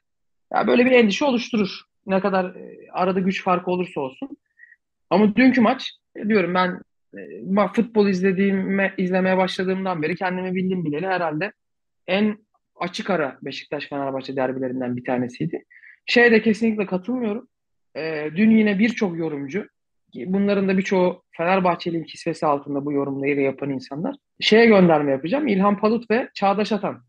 ya 0.52 0.66
böyle 0.66 0.86
bir 0.86 0.90
endişe 0.92 1.24
oluşturur. 1.24 1.80
Ne 2.06 2.20
kadar 2.20 2.44
e, 2.44 2.76
arada 2.92 3.20
güç 3.20 3.42
farkı 3.44 3.70
olursa 3.70 4.00
olsun. 4.00 4.36
Ama 5.10 5.36
dünkü 5.36 5.60
maç 5.60 5.92
e, 6.16 6.28
diyorum 6.28 6.54
ben 6.54 6.80
e, 7.14 7.68
futbol 7.74 8.08
izlediğime 8.08 8.94
izlemeye 8.98 9.36
başladığımdan 9.36 10.02
beri 10.02 10.16
kendimi 10.16 10.54
bildim 10.54 10.84
bileli 10.84 11.06
herhalde 11.06 11.52
en 12.06 12.38
açık 12.80 13.10
ara 13.10 13.38
Beşiktaş 13.42 13.88
Fenerbahçe 13.88 14.36
derbilerinden 14.36 14.96
bir 14.96 15.04
tanesiydi. 15.04 15.64
Şeye 16.06 16.32
de 16.32 16.42
kesinlikle 16.42 16.86
katılmıyorum. 16.86 17.48
Ee, 17.96 18.30
dün 18.36 18.50
yine 18.50 18.78
birçok 18.78 19.18
yorumcu, 19.18 19.68
bunların 20.14 20.68
da 20.68 20.78
birçoğu 20.78 21.22
Fenerbahçeli 21.30 22.04
kisvesi 22.04 22.46
altında 22.46 22.84
bu 22.84 22.92
yorumları 22.92 23.40
yapan 23.40 23.70
insanlar. 23.70 24.16
Şeye 24.40 24.66
gönderme 24.66 25.12
yapacağım. 25.12 25.48
İlhan 25.48 25.78
Palut 25.78 26.10
ve 26.10 26.28
Çağdaş 26.34 26.72
Atan. 26.72 27.02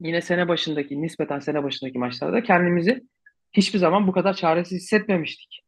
Yine 0.00 0.20
sene 0.20 0.48
başındaki, 0.48 1.02
nispeten 1.02 1.38
sene 1.38 1.62
başındaki 1.62 1.98
maçlarda 1.98 2.42
kendimizi 2.42 3.02
hiçbir 3.52 3.78
zaman 3.78 4.06
bu 4.06 4.12
kadar 4.12 4.34
çaresiz 4.34 4.82
hissetmemiştik. 4.82 5.64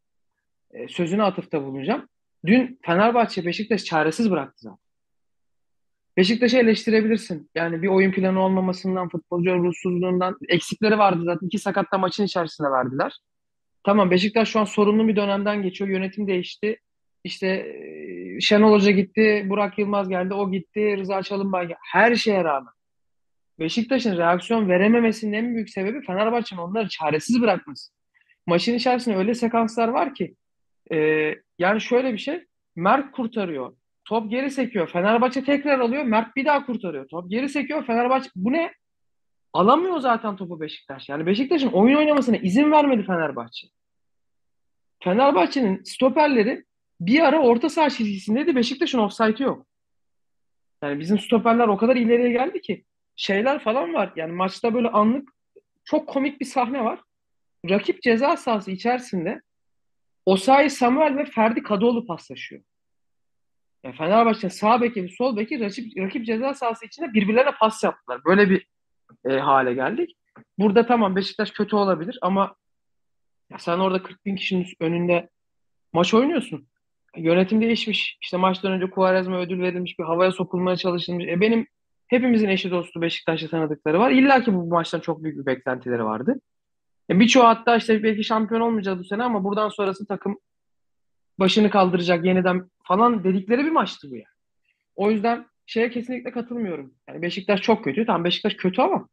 Ee, 0.70 0.88
sözüne 0.88 1.22
atıfta 1.22 1.64
bulunacağım. 1.64 2.09
Dün 2.46 2.79
Fenerbahçe 2.83 3.46
Beşiktaş 3.46 3.85
çaresiz 3.85 4.31
bıraktı 4.31 4.57
zaten. 4.59 4.79
Beşiktaş'ı 6.16 6.59
eleştirebilirsin. 6.59 7.50
Yani 7.55 7.83
bir 7.83 7.88
oyun 7.88 8.12
planı 8.12 8.44
olmamasından, 8.44 9.09
futbolcu 9.09 9.50
ruhsuzluğundan 9.50 10.37
eksikleri 10.48 10.98
vardı 10.98 11.22
zaten. 11.24 11.46
İki 11.46 11.59
sakatta 11.59 11.98
maçın 11.98 12.24
içerisinde 12.24 12.70
verdiler. 12.70 13.12
Tamam 13.85 14.11
Beşiktaş 14.11 14.48
şu 14.48 14.61
an 14.61 14.64
sorunlu 14.64 15.09
bir 15.09 15.16
dönemden 15.16 15.62
geçiyor. 15.62 15.90
Yönetim 15.90 16.26
değişti. 16.26 16.79
İşte 17.24 17.46
e, 17.46 18.40
Şenol 18.40 18.72
Hoca 18.72 18.90
gitti, 18.90 19.46
Burak 19.48 19.79
Yılmaz 19.79 20.09
geldi, 20.09 20.35
o 20.35 20.50
gitti, 20.50 20.96
Rıza 20.98 21.22
Çalınbay 21.22 21.68
geldi. 21.68 21.79
Her 21.92 22.14
şeye 22.14 22.44
rağmen 22.44 22.72
Beşiktaş'ın 23.59 24.16
reaksiyon 24.16 24.68
verememesinin 24.68 25.33
en 25.33 25.55
büyük 25.55 25.70
sebebi 25.70 26.03
Fenerbahçe'nin 26.03 26.61
onları 26.61 26.88
çaresiz 26.88 27.40
bırakması. 27.40 27.92
Maçın 28.46 28.74
içerisinde 28.74 29.16
öyle 29.16 29.35
sekanslar 29.35 29.88
var 29.88 30.14
ki 30.14 30.35
e, 30.92 31.35
yani 31.61 31.81
şöyle 31.81 32.12
bir 32.12 32.18
şey 32.18 32.46
Mert 32.77 33.12
kurtarıyor. 33.12 33.77
Top 34.05 34.31
geri 34.31 34.51
sekiyor. 34.51 34.90
Fenerbahçe 34.90 35.44
tekrar 35.44 35.79
alıyor. 35.79 36.05
Mert 36.05 36.37
bir 36.37 36.44
daha 36.44 36.66
kurtarıyor. 36.66 37.09
Top 37.09 37.31
geri 37.31 37.49
sekiyor. 37.49 37.87
Fenerbahçe 37.87 38.31
bu 38.37 38.53
ne? 38.53 38.73
Alamıyor 39.53 40.01
zaten 40.01 40.37
topu 40.37 40.61
Beşiktaş. 40.61 41.09
Yani 41.09 41.27
Beşiktaş'ın 41.27 41.68
oyun 41.68 41.96
oynamasına 41.96 42.37
izin 42.37 42.70
vermedi 42.70 43.03
Fenerbahçe. 43.03 43.68
Fenerbahçe'nin 45.03 45.83
stoperleri 45.83 46.64
bir 47.01 47.20
ara 47.20 47.40
orta 47.42 47.68
saha 47.68 47.90
çizgisindeydi. 47.90 48.57
Beşiktaş'ın 48.57 48.99
offside'ı 48.99 49.42
yok. 49.42 49.66
Yani 50.83 51.01
bizim 51.01 51.18
stoperler 51.18 51.68
o 51.68 51.77
kadar 51.77 51.96
ileriye 51.96 52.31
geldi 52.31 52.61
ki 52.61 52.85
şeyler 53.16 53.59
falan 53.59 53.94
var. 53.94 54.12
Yani 54.16 54.33
maçta 54.33 54.75
böyle 54.75 54.88
anlık 54.88 55.29
çok 55.85 56.09
komik 56.09 56.40
bir 56.40 56.46
sahne 56.46 56.85
var. 56.85 57.01
Rakip 57.70 58.03
ceza 58.03 58.37
sahası 58.37 58.70
içerisinde 58.70 59.40
Osayi 60.26 60.70
Samuel 60.70 61.16
ve 61.16 61.24
Ferdi 61.24 61.62
Kadıoğlu 61.62 62.06
paslaşıyor. 62.06 62.62
Yani 63.85 63.96
Fenerbahçe'nin 63.96 64.52
sağ 64.52 64.80
beki 64.80 65.09
sol 65.18 65.37
beki 65.37 65.61
rakip, 65.61 65.98
rakip 65.98 66.26
ceza 66.26 66.54
sahası 66.54 66.87
içinde 66.87 67.12
birbirlerine 67.12 67.52
pas 67.61 67.85
yaptılar. 67.85 68.20
Böyle 68.24 68.50
bir 68.50 68.66
e, 69.24 69.38
hale 69.38 69.74
geldik. 69.74 70.16
Burada 70.59 70.87
tamam 70.87 71.16
Beşiktaş 71.16 71.50
kötü 71.50 71.76
olabilir 71.76 72.18
ama 72.22 72.54
ya 73.50 73.59
sen 73.59 73.78
orada 73.78 74.02
40 74.02 74.26
bin 74.26 74.37
kişinin 74.37 74.66
önünde 74.80 75.28
maç 75.92 76.14
oynuyorsun. 76.14 76.66
Yönetim 77.16 77.61
değişmiş. 77.61 78.18
İşte 78.22 78.37
maçtan 78.37 78.72
önce 78.72 78.90
Kuvarezme 78.90 79.37
ödül 79.37 79.62
verilmiş, 79.62 79.98
bir 79.98 80.04
havaya 80.04 80.33
sokulmaya 80.33 80.76
çalışılmış. 80.76 81.26
E 81.26 81.40
benim 81.40 81.66
hepimizin 82.06 82.48
eşi 82.48 82.70
dostu 82.70 83.02
Beşiktaş'ta 83.02 83.48
tanıdıkları 83.48 83.98
var. 83.98 84.11
İlla 84.11 84.42
ki 84.42 84.54
bu 84.54 84.66
maçtan 84.66 85.00
çok 85.00 85.22
büyük 85.22 85.38
bir 85.38 85.46
beklentileri 85.46 86.04
vardı. 86.04 86.40
E 87.11 87.20
birçoğu 87.20 87.44
hatta 87.44 87.77
işte 87.77 88.03
belki 88.03 88.25
şampiyon 88.25 88.61
olmayacağız 88.61 88.99
bu 88.99 89.05
sene 89.05 89.23
ama 89.23 89.44
buradan 89.44 89.68
sonrası 89.68 90.07
takım 90.07 90.38
başını 91.38 91.70
kaldıracak 91.70 92.25
yeniden 92.25 92.70
falan 92.85 93.25
dedikleri 93.25 93.64
bir 93.64 93.70
maçtı 93.70 94.11
bu 94.11 94.16
ya. 94.16 94.27
O 94.96 95.11
yüzden 95.11 95.46
şeye 95.66 95.90
kesinlikle 95.90 96.31
katılmıyorum. 96.31 96.94
Yani 97.09 97.23
Beşiktaş 97.23 97.61
çok 97.61 97.85
kötü. 97.85 98.07
Tamam 98.07 98.25
Beşiktaş 98.25 98.55
kötü 98.55 98.83
ama 98.83 99.09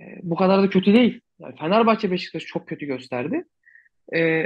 e, 0.00 0.02
bu 0.22 0.36
kadar 0.36 0.62
da 0.62 0.70
kötü 0.70 0.94
değil. 0.94 1.20
Yani 1.38 1.56
Fenerbahçe 1.56 2.10
Beşiktaş 2.10 2.44
çok 2.44 2.68
kötü 2.68 2.86
gösterdi. 2.86 3.44
E, 4.14 4.44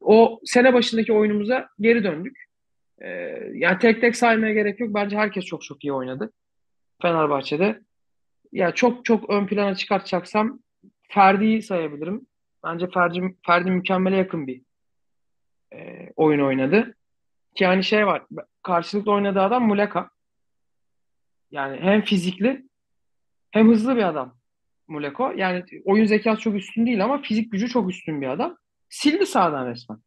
o 0.00 0.40
sene 0.44 0.74
başındaki 0.74 1.12
oyunumuza 1.12 1.68
geri 1.80 2.04
döndük. 2.04 2.44
E, 2.98 3.08
yani 3.54 3.78
tek 3.78 4.00
tek 4.00 4.16
saymaya 4.16 4.52
gerek 4.52 4.80
yok. 4.80 4.94
Bence 4.94 5.16
herkes 5.16 5.44
çok 5.44 5.62
çok 5.62 5.84
iyi 5.84 5.92
oynadı. 5.92 6.32
Fenerbahçe'de. 7.02 7.80
Ya 8.52 8.72
çok 8.72 9.04
çok 9.04 9.30
ön 9.30 9.46
plana 9.46 9.74
çıkartacaksam 9.74 10.63
Ferdi'yi 11.14 11.62
sayabilirim. 11.62 12.26
Bence 12.64 12.88
Ferdi, 12.90 13.36
Ferdi 13.46 13.70
mükemmele 13.70 14.16
yakın 14.16 14.46
bir 14.46 14.62
e, 15.72 16.10
oyun 16.16 16.40
oynadı. 16.40 16.94
Ki 17.54 17.64
yani 17.64 17.84
şey 17.84 18.06
var. 18.06 18.22
Karşılıklı 18.62 19.12
oynadığı 19.12 19.40
adam 19.40 19.66
Muleka. 19.66 20.10
Yani 21.50 21.80
hem 21.80 22.02
fizikli 22.02 22.64
hem 23.50 23.68
hızlı 23.68 23.96
bir 23.96 24.02
adam 24.02 24.36
Muleko. 24.88 25.32
Yani 25.36 25.64
oyun 25.84 26.04
zekası 26.04 26.40
çok 26.40 26.54
üstün 26.54 26.86
değil 26.86 27.04
ama 27.04 27.22
fizik 27.22 27.52
gücü 27.52 27.68
çok 27.68 27.90
üstün 27.90 28.20
bir 28.20 28.28
adam. 28.28 28.56
Sildi 28.88 29.26
sağdan 29.26 29.66
resmen. 29.66 29.98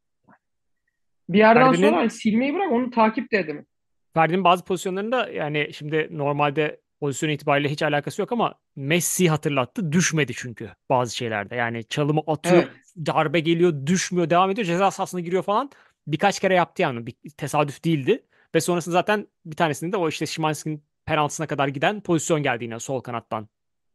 Bir 1.30 1.38
yerden 1.38 1.66
Ferdi'nin 1.66 1.88
sonra 1.88 2.00
hani 2.00 2.10
silmeyi 2.10 2.54
bırak 2.54 2.72
onu 2.72 2.92
takip 2.92 3.32
de 3.32 3.38
edemem. 3.38 3.66
Ferdi'nin 4.14 4.44
bazı 4.44 4.66
pozisyonlarında 4.66 5.30
yani 5.30 5.70
şimdi 5.74 6.08
normalde 6.12 6.80
pozisyon 7.00 7.30
itibariyle 7.30 7.70
hiç 7.70 7.84
alakası 7.84 8.22
yok 8.22 8.32
ama 8.32 8.56
Messi 8.76 9.30
hatırlattı. 9.30 9.92
Düşmedi 9.92 10.34
çünkü 10.36 10.70
bazı 10.90 11.16
şeylerde. 11.16 11.56
Yani 11.56 11.84
çalımı 11.84 12.22
atıyor, 12.28 12.64
Evet. 12.64 13.06
darbe 13.06 13.40
geliyor, 13.40 13.86
düşmüyor, 13.86 14.30
devam 14.30 14.50
ediyor. 14.52 14.66
Ceza 14.68 14.92
sahasına 14.92 15.22
giriyor 15.22 15.44
falan. 15.44 15.70
Birkaç 16.08 16.40
kere 16.40 16.56
yaptı 16.56 16.82
yani. 16.82 17.06
Bir 17.08 17.14
tesadüf 17.38 17.86
değildi. 17.86 18.24
Ve 18.56 18.62
sonrasında 18.62 18.94
zaten 18.94 19.28
bir 19.46 19.56
tanesinde 19.56 19.92
de 19.92 19.98
o 19.98 20.10
işte 20.10 20.26
Szymański'nin 20.26 20.84
penaltısına 21.06 21.48
kadar 21.48 21.68
giden 21.68 22.02
pozisyon 22.02 22.44
geldi 22.44 22.64
yine 22.64 22.80
sol 22.80 23.02
kanattan. 23.02 23.48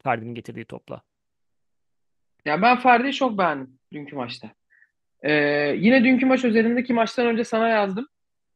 Ferdi'nin 0.02 0.34
getirdiği 0.34 0.64
topla. 0.64 1.02
Ya 2.44 2.62
ben 2.62 2.78
Ferdi'yi 2.78 3.12
çok 3.12 3.38
beğendim 3.38 3.78
dünkü 3.92 4.16
maçta. 4.16 4.50
Ee, 5.22 5.32
yine 5.78 6.04
dünkü 6.04 6.26
maç 6.26 6.44
üzerindeki 6.44 6.92
maçtan 6.92 7.26
önce 7.26 7.44
sana 7.44 7.68
yazdım. 7.68 8.06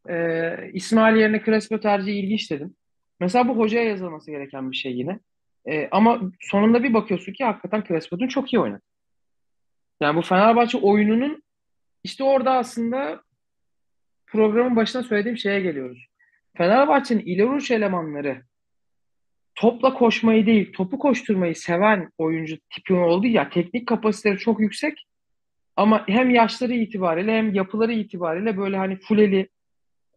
Ee, 0.08 0.70
İsmail 0.72 1.16
yerine 1.16 1.42
Crespo 1.44 1.80
tercihi 1.80 2.18
ilginç 2.18 2.50
dedim. 2.50 2.74
Mesela 3.20 3.48
bu 3.48 3.58
hocaya 3.58 3.84
yazılması 3.84 4.30
gereken 4.30 4.70
bir 4.70 4.76
şey 4.76 4.92
yine. 4.92 5.20
Ee, 5.68 5.88
ama 5.90 6.20
sonunda 6.40 6.82
bir 6.82 6.94
bakıyorsun 6.94 7.32
ki 7.32 7.44
hakikaten 7.44 7.84
Crespo 7.88 8.28
çok 8.28 8.52
iyi 8.52 8.60
oynadı. 8.60 8.82
Yani 10.00 10.16
bu 10.16 10.22
Fenerbahçe 10.22 10.78
oyununun 10.78 11.42
işte 12.04 12.24
orada 12.24 12.52
aslında 12.52 13.22
programın 14.26 14.76
başına 14.76 15.02
söylediğim 15.02 15.38
şeye 15.38 15.60
geliyoruz. 15.60 16.06
Fenerbahçe'nin 16.56 17.20
ileri 17.20 17.48
uç 17.48 17.70
elemanları 17.70 18.42
topla 19.54 19.94
koşmayı 19.94 20.46
değil, 20.46 20.72
topu 20.72 20.98
koşturmayı 20.98 21.54
seven 21.54 22.10
oyuncu 22.18 22.56
tipi 22.70 22.94
oldu 22.94 23.26
ya 23.26 23.48
teknik 23.48 23.88
kapasiteleri 23.88 24.38
çok 24.38 24.60
yüksek 24.60 25.06
ama 25.76 26.08
hem 26.08 26.30
yaşları 26.30 26.74
itibariyle 26.74 27.36
hem 27.36 27.54
yapıları 27.54 27.92
itibariyle 27.92 28.56
böyle 28.56 28.76
hani 28.76 28.96
fuleli 28.96 29.48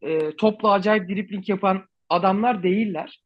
e, 0.02 0.36
topla 0.36 0.72
acayip 0.72 1.10
dribling 1.10 1.50
yapan 1.50 1.89
adamlar 2.10 2.64
değiller. 2.64 3.24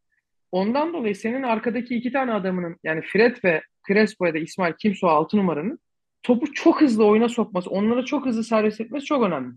Ondan 0.51 0.93
dolayı 0.93 1.15
senin 1.15 1.43
arkadaki 1.43 1.95
iki 1.95 2.11
tane 2.11 2.33
adamının 2.33 2.77
yani 2.83 3.01
Fred 3.01 3.35
ve 3.43 3.61
Crespo 3.87 4.25
ya 4.25 4.33
da 4.33 4.37
İsmail 4.37 4.73
kimse 4.73 5.05
o 5.05 5.09
altı 5.09 5.37
numaranın 5.37 5.79
topu 6.23 6.53
çok 6.53 6.81
hızlı 6.81 7.05
oyuna 7.05 7.29
sokması, 7.29 7.69
onları 7.69 8.05
çok 8.05 8.25
hızlı 8.25 8.43
servis 8.43 8.81
etmesi 8.81 9.05
çok 9.05 9.23
önemli. 9.23 9.55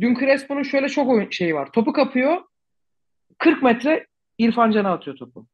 Dün 0.00 0.14
Crespo'nun 0.14 0.62
şöyle 0.62 0.88
çok 0.88 1.08
oyun 1.08 1.30
şeyi 1.30 1.54
var. 1.54 1.72
Topu 1.72 1.92
kapıyor, 1.92 2.42
40 3.38 3.62
metre 3.62 4.06
İrfan 4.38 4.70
Can'a 4.70 4.92
atıyor 4.92 5.16
topu. 5.16 5.46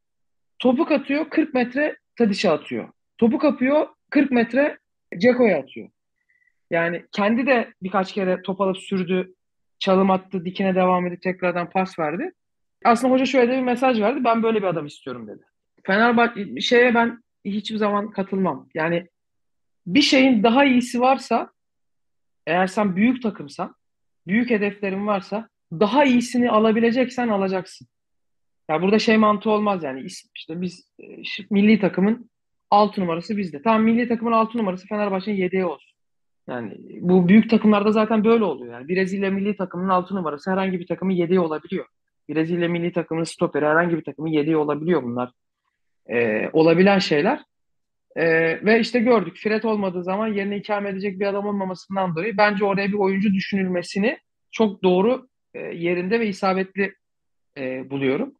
Topu 0.59 0.93
atıyor, 0.93 1.29
40 1.29 1.53
metre 1.53 1.97
Tadiş'e 2.15 2.49
atıyor. 2.49 2.89
Topu 3.17 3.37
kapıyor, 3.37 3.87
40 4.09 4.31
metre 4.31 4.77
Ceko'ya 5.17 5.59
atıyor. 5.59 5.89
Yani 6.71 7.05
kendi 7.11 7.47
de 7.47 7.73
birkaç 7.83 8.11
kere 8.13 8.41
top 8.41 8.61
alıp 8.61 8.77
sürdü, 8.77 9.33
çalım 9.79 10.11
attı, 10.11 10.45
dikine 10.45 10.75
devam 10.75 11.07
edip 11.07 11.21
tekrardan 11.21 11.69
pas 11.69 11.99
verdi. 11.99 12.31
Aslında 12.85 13.13
hoca 13.13 13.25
şöyle 13.25 13.51
bir 13.51 13.61
mesaj 13.61 14.01
verdi. 14.01 14.23
Ben 14.23 14.43
böyle 14.43 14.57
bir 14.57 14.67
adam 14.67 14.85
istiyorum 14.85 15.27
dedi. 15.27 15.43
Fenerbahçe 15.83 16.61
şeye 16.61 16.95
ben 16.95 17.23
hiçbir 17.45 17.77
zaman 17.77 18.11
katılmam. 18.11 18.69
Yani 18.73 19.07
bir 19.87 20.01
şeyin 20.01 20.43
daha 20.43 20.65
iyisi 20.65 21.01
varsa 21.01 21.51
eğer 22.47 22.67
sen 22.67 22.95
büyük 22.95 23.23
takımsan, 23.23 23.75
büyük 24.27 24.49
hedeflerin 24.49 25.07
varsa 25.07 25.49
daha 25.71 26.05
iyisini 26.05 26.51
alabileceksen 26.51 27.27
alacaksın. 27.27 27.87
Ya 28.69 28.81
burada 28.81 28.99
şey 28.99 29.17
mantığı 29.17 29.49
olmaz 29.49 29.83
yani 29.83 30.01
işte 30.35 30.61
biz 30.61 30.91
e, 30.99 31.05
milli 31.49 31.79
takımın 31.79 32.29
6 32.71 33.01
numarası 33.01 33.37
bizde. 33.37 33.61
Tamam 33.61 33.83
milli 33.83 34.07
takımın 34.07 34.31
6 34.31 34.57
numarası 34.57 34.87
Fenerbahçe'nin 34.87 35.35
yedeği 35.35 35.65
olsun. 35.65 35.97
Yani 36.49 36.77
bu 37.01 37.27
büyük 37.27 37.49
takımlarda 37.49 37.91
zaten 37.91 38.23
böyle 38.23 38.43
oluyor. 38.43 38.73
Yani 38.73 38.89
Brezilya 38.89 39.31
milli 39.31 39.57
takımının 39.57 39.89
6 39.89 40.15
numarası 40.15 40.51
herhangi 40.51 40.79
bir 40.79 40.87
takımın 40.87 41.13
yedeği 41.13 41.39
olabiliyor. 41.39 41.85
Brezilya 42.29 42.69
milli 42.69 42.91
takımının 42.91 43.23
stoperi 43.23 43.65
herhangi 43.65 43.97
bir 43.97 44.03
takımın 44.03 44.29
yedeği 44.29 44.57
olabiliyor 44.57 45.03
bunlar. 45.03 45.31
Ee, 46.09 46.49
olabilen 46.53 46.99
şeyler. 46.99 47.39
Ee, 48.15 48.65
ve 48.65 48.79
işte 48.79 48.99
gördük 48.99 49.37
Fred 49.37 49.63
olmadığı 49.63 50.03
zaman 50.03 50.27
yerine 50.27 50.57
ikame 50.57 50.89
edecek 50.89 51.19
bir 51.19 51.25
adam 51.25 51.45
olmamasından 51.45 52.15
dolayı 52.15 52.37
bence 52.37 52.65
oraya 52.65 52.87
bir 52.87 52.93
oyuncu 52.93 53.33
düşünülmesini 53.33 54.17
çok 54.51 54.83
doğru 54.83 55.27
e, 55.53 55.59
yerinde 55.59 56.19
ve 56.19 56.27
isabetli 56.27 56.95
e, 57.57 57.89
buluyorum. 57.89 58.33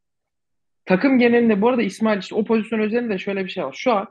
Takım 0.86 1.20
genelinde 1.20 1.62
bu 1.62 1.70
arada 1.70 1.82
İsmail 1.82 2.20
işte 2.20 2.36
o 2.36 2.44
pozisyon 2.44 2.80
üzerinde 2.80 3.18
şöyle 3.18 3.46
bir 3.46 3.50
şey 3.50 3.66
var. 3.66 3.76
Şu 3.78 3.94
an 3.94 4.08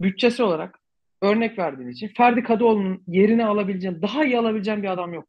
bütçesi 0.00 0.42
olarak 0.42 0.78
örnek 1.22 1.58
verdiğin 1.58 1.88
için 1.88 2.08
Ferdi 2.08 2.42
Kadıoğlu'nun 2.42 3.02
yerini 3.06 3.46
alabileceğin, 3.46 4.02
daha 4.02 4.24
iyi 4.24 4.38
alabileceğin 4.38 4.82
bir 4.82 4.88
adam 4.88 5.14
yok. 5.14 5.28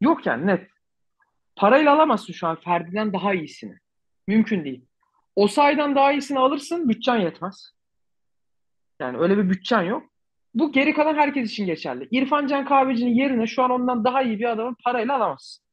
Yok 0.00 0.26
yani 0.26 0.46
net. 0.46 0.73
Parayla 1.56 1.94
alamazsın 1.94 2.32
şu 2.32 2.46
an 2.46 2.56
Ferdi'den 2.60 3.12
daha 3.12 3.34
iyisini. 3.34 3.74
Mümkün 4.28 4.64
değil. 4.64 4.84
O 5.36 5.48
sayeden 5.48 5.94
daha 5.94 6.12
iyisini 6.12 6.38
alırsın, 6.38 6.88
bütçen 6.88 7.16
yetmez. 7.16 7.70
Yani 9.00 9.18
öyle 9.18 9.38
bir 9.38 9.50
bütçen 9.50 9.82
yok. 9.82 10.02
Bu 10.54 10.72
geri 10.72 10.94
kalan 10.94 11.14
herkes 11.14 11.50
için 11.50 11.66
geçerli. 11.66 12.08
İrfan 12.10 12.46
Can 12.46 12.64
Kahveci'nin 12.64 13.14
yerine 13.14 13.46
şu 13.46 13.62
an 13.62 13.70
ondan 13.70 14.04
daha 14.04 14.22
iyi 14.22 14.38
bir 14.38 14.50
adamı 14.50 14.76
parayla 14.84 15.16
alamazsın. 15.16 15.64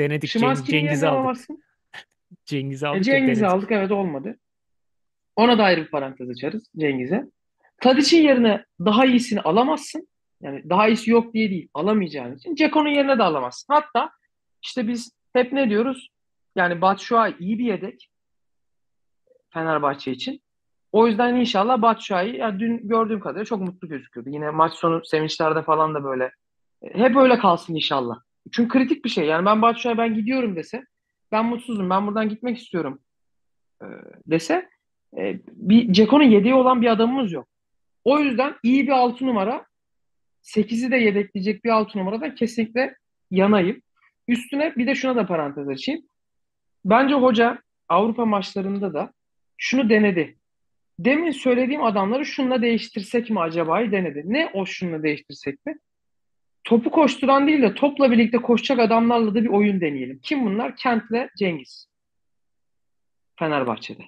Denedik 0.00 0.28
Ceng- 0.30 0.32
Şimanski'nin 0.32 0.80
Cengiz'i 0.80 1.06
aldık. 1.06 1.16
alamazsın. 1.18 1.62
Cengiz'i 2.44 2.84
E, 2.84 2.88
aldık 2.88 3.04
Cengiz'i 3.04 3.40
denedik. 3.42 3.54
aldık 3.56 3.72
evet 3.72 3.90
olmadı. 3.92 4.38
Ona 5.36 5.58
da 5.58 5.64
ayrı 5.64 5.84
bir 5.84 5.90
parantez 5.90 6.30
açarız 6.30 6.70
Cengiz'e. 6.78 7.24
Tadic'in 7.80 8.22
yerine 8.22 8.64
daha 8.80 9.06
iyisini 9.06 9.40
alamazsın. 9.40 10.08
Yani 10.42 10.70
daha 10.70 10.88
iyisi 10.88 11.10
yok 11.10 11.34
diye 11.34 11.50
değil. 11.50 11.68
Alamayacağın 11.74 12.36
için. 12.36 12.54
Ceko'nun 12.54 12.88
yerine 12.88 13.18
de 13.18 13.22
alamazsın. 13.22 13.74
Hatta 13.74 14.10
işte 14.66 14.88
biz 14.88 15.12
hep 15.32 15.52
ne 15.52 15.70
diyoruz? 15.70 16.08
Yani 16.56 16.80
Batshuayi 16.80 17.38
iyi 17.38 17.58
bir 17.58 17.64
yedek 17.64 18.10
Fenerbahçe 19.50 20.12
için. 20.12 20.40
O 20.92 21.06
yüzden 21.06 21.34
inşallah 21.34 21.82
Batshuayi 21.82 22.36
ya 22.36 22.60
dün 22.60 22.88
gördüğüm 22.88 23.20
kadarıyla 23.20 23.44
çok 23.44 23.60
mutlu 23.60 23.88
gözüküyordu. 23.88 24.30
Yine 24.30 24.50
maç 24.50 24.74
sonu 24.74 25.04
sevinçlerde 25.04 25.62
falan 25.62 25.94
da 25.94 26.04
böyle. 26.04 26.30
Hep 26.92 27.16
öyle 27.16 27.38
kalsın 27.38 27.74
inşallah. 27.74 28.16
Çünkü 28.52 28.68
kritik 28.68 29.04
bir 29.04 29.10
şey. 29.10 29.26
Yani 29.26 29.46
ben 29.46 29.62
Batshuayi 29.62 29.98
ben 29.98 30.14
gidiyorum 30.14 30.56
dese 30.56 30.84
ben 31.32 31.46
mutsuzum 31.46 31.90
ben 31.90 32.06
buradan 32.06 32.28
gitmek 32.28 32.58
istiyorum 32.58 33.00
e, 33.82 33.86
dese 34.26 34.68
e, 35.18 35.40
bir 35.46 35.92
Ceko'nun 35.92 36.24
yedeği 36.24 36.54
olan 36.54 36.82
bir 36.82 36.86
adamımız 36.86 37.32
yok. 37.32 37.48
O 38.04 38.18
yüzden 38.18 38.54
iyi 38.62 38.86
bir 38.86 38.92
6 38.92 39.26
numara 39.26 39.66
8'i 40.42 40.90
de 40.90 40.96
yedekleyecek 40.96 41.64
bir 41.64 41.70
6 41.70 41.98
numaradan 41.98 42.34
kesinlikle 42.34 42.96
yanayım. 43.30 43.82
Üstüne 44.28 44.76
bir 44.76 44.86
de 44.86 44.94
şuna 44.94 45.16
da 45.16 45.26
parantez 45.26 45.68
açayım. 45.68 46.02
Bence 46.84 47.14
hoca 47.14 47.58
Avrupa 47.88 48.26
maçlarında 48.26 48.94
da 48.94 49.12
şunu 49.56 49.90
denedi. 49.90 50.36
Demin 50.98 51.30
söylediğim 51.30 51.82
adamları 51.82 52.26
şununla 52.26 52.62
değiştirsek 52.62 53.30
mi 53.30 53.40
acaba'yı 53.40 53.92
denedi. 53.92 54.22
Ne 54.24 54.50
o 54.54 54.66
şununla 54.66 55.02
değiştirsek 55.02 55.66
mi? 55.66 55.78
Topu 56.64 56.90
koşturan 56.90 57.46
değil 57.46 57.62
de 57.62 57.74
topla 57.74 58.10
birlikte 58.10 58.38
koşacak 58.38 58.78
adamlarla 58.78 59.34
da 59.34 59.44
bir 59.44 59.48
oyun 59.48 59.80
deneyelim. 59.80 60.20
Kim 60.22 60.46
bunlar? 60.46 60.76
Kent'le 60.76 61.28
Cengiz. 61.38 61.88
Fenerbahçe'de. 63.38 64.02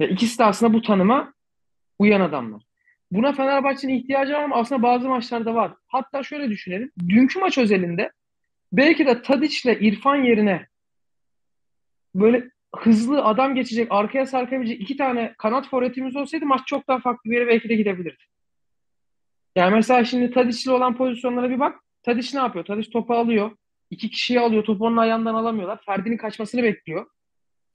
Ve 0.00 0.08
ikisi 0.08 0.38
de 0.38 0.44
aslında 0.44 0.72
bu 0.72 0.82
tanıma 0.82 1.34
uyan 1.98 2.20
adamlar. 2.20 2.62
Buna 3.10 3.32
Fenerbahçe'nin 3.32 3.94
ihtiyacı 3.94 4.32
var 4.32 4.44
mı? 4.44 4.54
Aslında 4.54 4.82
bazı 4.82 5.08
maçlarda 5.08 5.54
var. 5.54 5.74
Hatta 5.86 6.22
şöyle 6.22 6.50
düşünelim. 6.50 6.92
Dünkü 7.08 7.38
maç 7.38 7.58
özelinde 7.58 8.12
belki 8.76 9.06
de 9.06 9.22
Tadiç'le 9.22 9.64
İrfan 9.80 10.16
yerine 10.16 10.66
böyle 12.14 12.50
hızlı 12.76 13.24
adam 13.24 13.54
geçecek, 13.54 13.88
arkaya 13.90 14.26
sarkabilecek 14.26 14.80
iki 14.80 14.96
tane 14.96 15.34
kanat 15.38 15.68
forvetimiz 15.68 16.16
olsaydı 16.16 16.46
maç 16.46 16.60
çok 16.66 16.88
daha 16.88 16.98
farklı 16.98 17.30
bir 17.30 17.36
yere 17.36 17.46
belki 17.46 17.68
de 17.68 17.74
gidebilirdi. 17.74 18.22
Yani 19.56 19.74
mesela 19.74 20.04
şimdi 20.04 20.30
Tadiç'le 20.30 20.68
olan 20.68 20.96
pozisyonlara 20.96 21.50
bir 21.50 21.58
bak. 21.58 21.80
Tadiç 22.02 22.34
ne 22.34 22.40
yapıyor? 22.40 22.64
Tadiç 22.64 22.90
topu 22.90 23.14
alıyor. 23.14 23.50
İki 23.90 24.10
kişiyi 24.10 24.40
alıyor. 24.40 24.64
Topu 24.64 24.84
onun 24.84 24.96
ayağından 24.96 25.34
alamıyorlar. 25.34 25.80
Ferdi'nin 25.86 26.16
kaçmasını 26.16 26.62
bekliyor. 26.62 27.06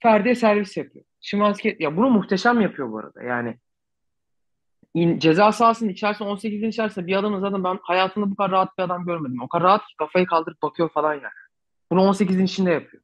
Ferdi'ye 0.02 0.34
servis 0.34 0.76
yapıyor. 0.76 1.04
Şimanski 1.20 1.76
ya 1.78 1.96
bunu 1.96 2.10
muhteşem 2.10 2.60
yapıyor 2.60 2.92
bu 2.92 2.98
arada. 2.98 3.22
Yani 3.22 3.56
in- 4.94 5.18
ceza 5.18 5.52
sahasının 5.52 5.90
içerisinde 5.90 6.28
18'in 6.28 6.68
içerisinde 6.68 7.06
bir 7.06 7.16
adamın 7.16 7.40
zaten 7.40 7.64
ben 7.64 7.78
hayatımda 7.82 8.30
bu 8.30 8.36
kadar 8.36 8.50
rahat 8.50 8.78
bir 8.78 8.82
adam 8.82 9.06
görmedim. 9.06 9.42
O 9.42 9.48
kadar 9.48 9.64
rahat 9.64 9.86
ki 9.86 9.94
kafayı 9.98 10.26
kaldırıp 10.26 10.62
bakıyor 10.62 10.88
falan 10.88 11.14
yani. 11.14 11.32
Bunu 11.90 12.00
18'in 12.00 12.44
içinde 12.44 12.70
yapıyor. 12.70 13.02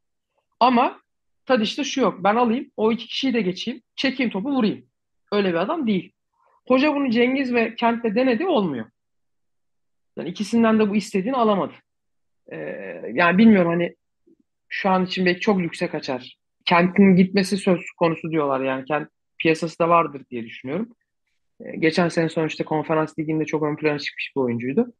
Ama 0.60 1.00
Tadiç'te 1.46 1.84
şu 1.84 2.00
yok. 2.00 2.24
Ben 2.24 2.36
alayım, 2.36 2.70
o 2.76 2.92
iki 2.92 3.06
kişiyi 3.06 3.34
de 3.34 3.42
geçeyim, 3.42 3.82
çekeyim 3.96 4.32
topu 4.32 4.50
vurayım. 4.50 4.86
Öyle 5.32 5.48
bir 5.48 5.58
adam 5.58 5.86
değil. 5.86 6.12
Hoca 6.68 6.94
bunu 6.94 7.10
Cengiz 7.10 7.54
ve 7.54 7.74
Kent'le 7.74 8.14
denedi 8.14 8.46
olmuyor. 8.46 8.86
Yani 10.16 10.28
ikisinden 10.28 10.78
de 10.78 10.90
bu 10.90 10.96
istediğini 10.96 11.36
alamadı. 11.36 11.72
Ee, 12.52 12.56
yani 13.12 13.38
bilmiyorum 13.38 13.70
hani 13.70 13.96
şu 14.68 14.90
an 14.90 15.04
için 15.04 15.26
belki 15.26 15.40
çok 15.40 15.60
lükse 15.60 15.88
kaçar. 15.88 16.38
Kent'in 16.64 17.16
gitmesi 17.16 17.56
söz 17.56 17.80
konusu 17.98 18.30
diyorlar 18.30 18.60
yani. 18.60 18.84
Kent 18.84 19.08
piyasası 19.38 19.78
da 19.78 19.88
vardır 19.88 20.22
diye 20.30 20.44
düşünüyorum. 20.44 20.88
Ee, 21.60 21.76
geçen 21.76 22.08
sene 22.08 22.28
sonuçta 22.28 22.64
konferans 22.64 23.18
liginde 23.18 23.44
çok 23.44 23.62
ön 23.62 23.76
plana 23.76 23.98
çıkmış 23.98 24.32
bir 24.36 24.40
oyuncuydu. 24.40 24.92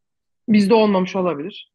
Bizde 0.49 0.75
olmamış 0.75 1.16
olabilir. 1.16 1.73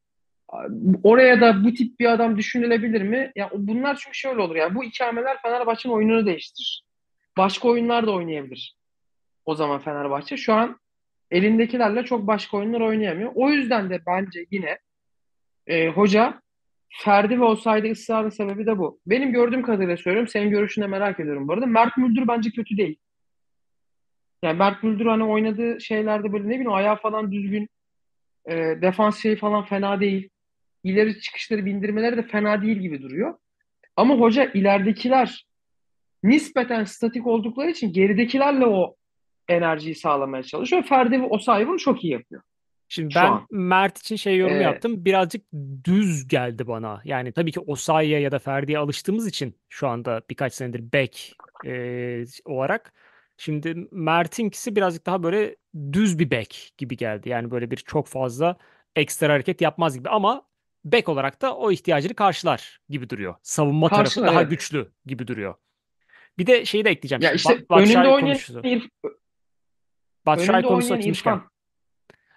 Oraya 1.04 1.42
da 1.42 1.64
bu 1.64 1.74
tip 1.74 2.00
bir 2.00 2.12
adam 2.12 2.38
düşünülebilir 2.38 3.02
mi? 3.02 3.32
Ya 3.36 3.50
bunlar 3.54 3.96
çünkü 3.96 4.18
şöyle 4.18 4.42
olur 4.42 4.56
yani 4.56 4.76
bu 4.76 4.84
ikameler 4.84 5.42
Fenerbahçe'nin 5.42 5.94
oyununu 5.94 6.26
değiştirir. 6.26 6.86
Başka 7.38 7.68
oyunlar 7.68 8.08
da 8.08 8.12
oynayabilir. 8.12 8.78
O 9.46 9.56
zaman 9.56 9.80
Fenerbahçe 9.80 10.38
şu 10.38 10.54
an 10.54 10.80
elindekilerle 11.32 12.04
çok 12.04 12.28
başka 12.28 12.58
oyunlar 12.58 12.82
oynayamıyor. 12.82 13.32
O 13.36 13.50
yüzden 13.50 13.90
de 13.90 14.02
bence 14.08 14.46
yine 14.52 14.80
e, 15.68 15.88
hoca 15.88 16.42
Ferdi 16.90 17.40
ve 17.40 17.44
Osayi'de 17.44 17.92
ısrarın 17.92 18.30
sebebi 18.30 18.66
de 18.66 18.78
bu. 18.78 19.00
Benim 19.06 19.32
gördüğüm 19.32 19.64
kadarıyla 19.64 19.98
söylüyorum. 19.98 20.28
Senin 20.28 20.50
görüşünü 20.50 20.88
merak 20.88 21.20
ediyorum 21.20 21.48
bu 21.48 21.54
arada. 21.54 21.66
Mert 21.66 21.98
Müldür 21.98 22.28
bence 22.28 22.50
kötü 22.50 22.78
değil. 22.78 23.00
Yani 24.44 24.58
Mert 24.58 24.84
Müldür 24.84 25.06
hani 25.06 25.24
oynadığı 25.24 25.82
şeylerde 25.82 26.34
böyle 26.34 26.44
ne 26.44 26.50
bileyim 26.50 26.74
ayağı 26.74 26.96
falan 26.96 27.32
düzgün. 27.32 27.70
E, 28.46 28.56
defans 28.56 29.22
şeyi 29.22 29.36
falan 29.36 29.66
fena 29.66 30.00
değil. 30.00 30.30
İleri 30.84 31.22
çıkışları 31.22 31.66
bindirmeleri 31.66 32.18
de 32.18 32.24
fena 32.24 32.62
değil 32.62 32.78
gibi 32.78 33.02
duruyor. 33.02 33.38
Ama 33.96 34.16
hoca 34.16 34.46
ileridekiler 34.46 35.46
nispeten 36.24 36.84
statik 36.84 37.28
oldukları 37.28 37.70
için 37.70 37.94
geridekilerle 37.94 38.66
o 38.66 38.96
enerjiyi 39.48 39.96
sağlamaya 39.96 40.44
çalışıyor. 40.44 40.84
Ferdi 40.84 41.22
ve 41.22 41.26
Osayi 41.26 41.78
çok 41.78 42.04
iyi 42.04 42.14
yapıyor. 42.14 42.42
Şimdi 42.88 43.14
Şu 43.14 43.20
ben 43.20 43.26
an. 43.26 43.48
Mert 43.52 43.98
için 43.98 44.16
şey 44.16 44.38
yorum 44.38 44.56
Ee, 44.56 44.64
yaptım. 44.64 45.06
Birazcık 45.06 45.46
düz 45.84 46.28
geldi 46.28 46.68
bana. 46.68 47.02
Yani 47.06 47.32
tabii 47.32 47.52
ki 47.52 47.60
Osayi'ye 47.60 48.20
ya 48.20 48.32
da 48.32 48.40
Ferdi'ye 48.40 48.78
alıştığımız 48.78 49.28
için 49.28 49.56
şu 49.70 49.88
anda 49.88 50.22
birkaç 50.30 50.54
senedir 50.54 50.92
bek 50.94 51.36
e, 51.66 52.26
olarak. 52.46 52.94
Şimdi 53.42 53.88
Mert'inkisi 53.92 54.76
birazcık 54.76 55.06
daha 55.06 55.24
böyle 55.24 55.56
düz 55.94 56.20
bir 56.20 56.32
bek 56.32 56.74
gibi 56.78 56.98
geldi. 56.98 57.30
Yani 57.30 57.52
böyle 57.52 57.72
bir 57.72 57.78
çok 57.78 58.08
fazla 58.08 58.58
ekstra 58.96 59.34
hareket 59.34 59.62
yapmaz 59.62 59.98
gibi 59.98 60.10
ama 60.10 60.46
bek 60.86 61.10
olarak 61.10 61.42
da 61.42 61.56
o 61.56 61.72
ihtiyacını 61.72 62.14
karşılar 62.14 62.80
gibi 62.90 63.10
duruyor. 63.10 63.36
Savunma 63.42 63.90
tarafı 63.90 64.04
karşılar 64.04 64.28
daha 64.28 64.42
evet. 64.42 64.52
güçlü 64.52 64.92
gibi 65.06 65.28
duruyor. 65.28 65.56
Bir 66.38 66.48
de 66.48 66.66
şeyi 66.66 66.86
de 66.86 66.90
ekleyeceğim. 66.90 67.22
Ya 67.22 67.32
işte 67.32 67.54
Ba- 67.54 67.82
önünde 67.82 68.08
oynayan. 68.08 68.38
İrf- 68.38 68.90
Batshuayi 70.26 70.64
konusu 70.64 70.94
açılmışken. 70.94 71.36
İrfan. 71.36 71.50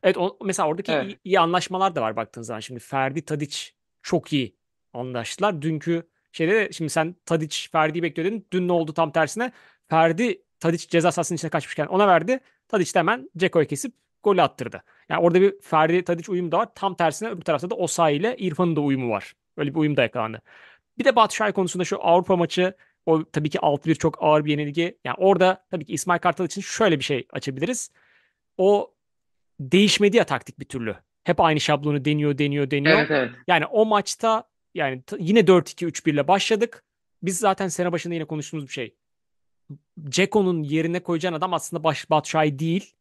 Evet 0.02 0.16
o, 0.18 0.38
mesela 0.44 0.68
oradaki 0.68 0.92
Evet. 0.92 1.06
iyi, 1.06 1.18
iyi 1.24 1.40
anlaşmalar 1.40 1.94
da 1.94 2.02
var 2.02 2.16
baktığın 2.16 2.42
zaman. 2.42 2.60
Şimdi 2.60 2.80
Ferdi 2.80 3.24
Tadic 3.24 3.58
çok 4.02 4.32
iyi 4.32 4.56
anlaştılar. 4.92 5.62
Dünkü 5.62 6.08
şeyde 6.32 6.54
de 6.54 6.72
şimdi 6.72 6.90
sen 6.90 7.16
Tadic 7.26 7.68
Ferdi'yi 7.72 8.02
bekliyor 8.02 8.30
dedin. 8.30 8.46
Dün 8.52 8.68
ne 8.68 8.72
oldu 8.72 8.94
tam 8.94 9.12
tersine? 9.12 9.52
Ferdi 9.88 10.44
Tadic 10.64 10.88
ceza 10.88 11.12
sahasının 11.12 11.36
içine 11.36 11.50
kaçmışken 11.50 11.86
ona 11.86 12.08
verdi. 12.08 12.40
Tadic 12.68 12.94
de 12.94 12.98
hemen 12.98 13.30
Ceko'ya 13.36 13.64
kesip 13.66 13.92
golü 14.22 14.42
attırdı. 14.42 14.82
Yani 15.08 15.20
orada 15.20 15.40
bir 15.40 15.60
Ferdi 15.60 16.04
Tadic 16.04 16.32
uyumu 16.32 16.52
da 16.52 16.58
var. 16.58 16.68
Tam 16.74 16.94
tersine 16.94 17.28
öbür 17.28 17.42
tarafta 17.42 17.70
da 17.70 17.74
Osayi 17.74 18.18
ile 18.18 18.36
İrfan'ın 18.36 18.76
da 18.76 18.80
uyumu 18.80 19.10
var. 19.10 19.34
Öyle 19.56 19.70
bir 19.70 19.78
uyum 19.78 19.96
da 19.96 20.02
yakalandı. 20.02 20.42
Bir 20.98 21.04
de 21.04 21.16
Batshuayi 21.16 21.52
konusunda 21.52 21.84
şu 21.84 22.04
Avrupa 22.04 22.36
maçı 22.36 22.74
o 23.06 23.24
tabii 23.24 23.50
ki 23.50 23.58
6-1 23.58 23.94
çok 23.94 24.22
ağır 24.22 24.44
bir 24.44 24.50
yenilgi. 24.50 24.98
Yani 25.04 25.16
orada 25.18 25.64
tabii 25.70 25.84
ki 25.84 25.92
İsmail 25.92 26.18
Kartal 26.18 26.44
için 26.44 26.60
şöyle 26.60 26.98
bir 26.98 27.04
şey 27.04 27.26
açabiliriz. 27.32 27.90
O 28.58 28.94
değişmedi 29.60 30.16
ya 30.16 30.24
taktik 30.24 30.60
bir 30.60 30.64
türlü. 30.64 30.96
Hep 31.24 31.40
aynı 31.40 31.60
şablonu 31.60 32.04
deniyor, 32.04 32.38
deniyor, 32.38 32.70
deniyor. 32.70 32.98
Evet 32.98 33.10
evet. 33.10 33.30
Yani 33.46 33.66
o 33.66 33.86
maçta 33.86 34.44
yani 34.74 35.02
yine 35.18 35.40
4-2-3-1 35.40 36.10
ile 36.10 36.28
başladık. 36.28 36.84
Biz 37.22 37.38
zaten 37.38 37.68
sene 37.68 37.92
başında 37.92 38.14
yine 38.14 38.24
konuştuğumuz 38.24 38.66
bir 38.66 38.72
şey. 38.72 38.94
Ceko'nun 40.08 40.62
yerine 40.62 41.00
koyacağın 41.00 41.32
adam 41.32 41.54
aslında 41.54 41.84
baş, 41.84 42.10
Batshuayi 42.10 42.58
değil. 42.58 42.94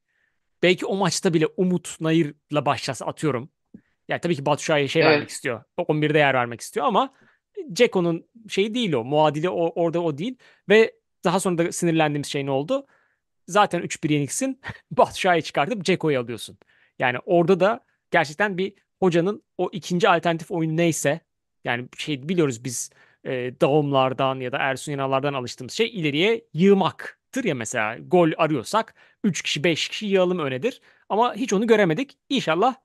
Belki 0.63 0.86
o 0.86 0.95
maçta 0.95 1.34
bile 1.34 1.47
Umut 1.58 2.01
Nayır'la 2.01 2.65
başlasa 2.65 3.06
atıyorum. 3.06 3.49
Yani 4.08 4.21
tabii 4.21 4.36
ki 4.36 4.45
Batshuayi'ye 4.45 4.88
şey 4.88 5.03
vermek 5.03 5.17
Evet. 5.17 5.32
istiyor. 5.32 5.63
11'de 5.77 6.17
yer 6.17 6.34
vermek 6.34 6.62
istiyor 6.62 6.86
ama 6.86 7.13
Ceko'nun 7.73 8.25
şeyi 8.49 8.73
değil 8.73 8.93
o. 8.93 9.03
Muadili 9.03 9.49
o, 9.49 9.71
orada 9.75 10.01
o 10.01 10.17
değil. 10.17 10.38
Ve 10.69 10.93
daha 11.23 11.39
sonra 11.39 11.58
da 11.58 11.71
sinirlendiğimiz 11.71 12.27
şey 12.27 12.45
ne 12.45 12.51
oldu? 12.51 12.86
Zaten 13.47 13.82
3-1 13.82 14.13
yeniksin. 14.13 14.62
Batshuayi'yi 14.91 15.43
çıkartıp 15.43 15.84
Ceko'yu 15.86 16.19
alıyorsun. 16.19 16.58
Yani 16.99 17.17
orada 17.25 17.60
da 17.60 17.86
gerçekten 18.12 18.58
bir 18.58 18.73
hocanın 18.99 19.43
o 19.58 19.69
ikinci 19.71 20.10
alternatif 20.10 20.51
oyunu 20.51 20.77
neyse 20.77 21.19
yani 21.63 21.88
şey 21.97 22.29
biliyoruz 22.29 22.63
biz 22.63 22.89
e, 23.25 23.62
Daumlardan 23.62 24.39
ya 24.39 24.51
da 24.51 24.57
Ersun 24.57 24.91
Yanal'lardan 24.91 25.33
alıştığımız 25.33 25.73
şey 25.73 25.88
ileriye 25.88 26.45
yığmaktır 26.53 27.43
ya 27.43 27.55
mesela 27.55 27.97
gol 27.97 28.31
arıyorsak 28.38 28.95
3 29.23 29.41
kişi 29.41 29.63
5 29.63 29.88
kişi 29.89 30.05
yığalım 30.05 30.39
önedir. 30.39 30.81
Ama 31.09 31.36
hiç 31.36 31.53
onu 31.53 31.67
göremedik. 31.67 32.17
İnşallah 32.29 32.75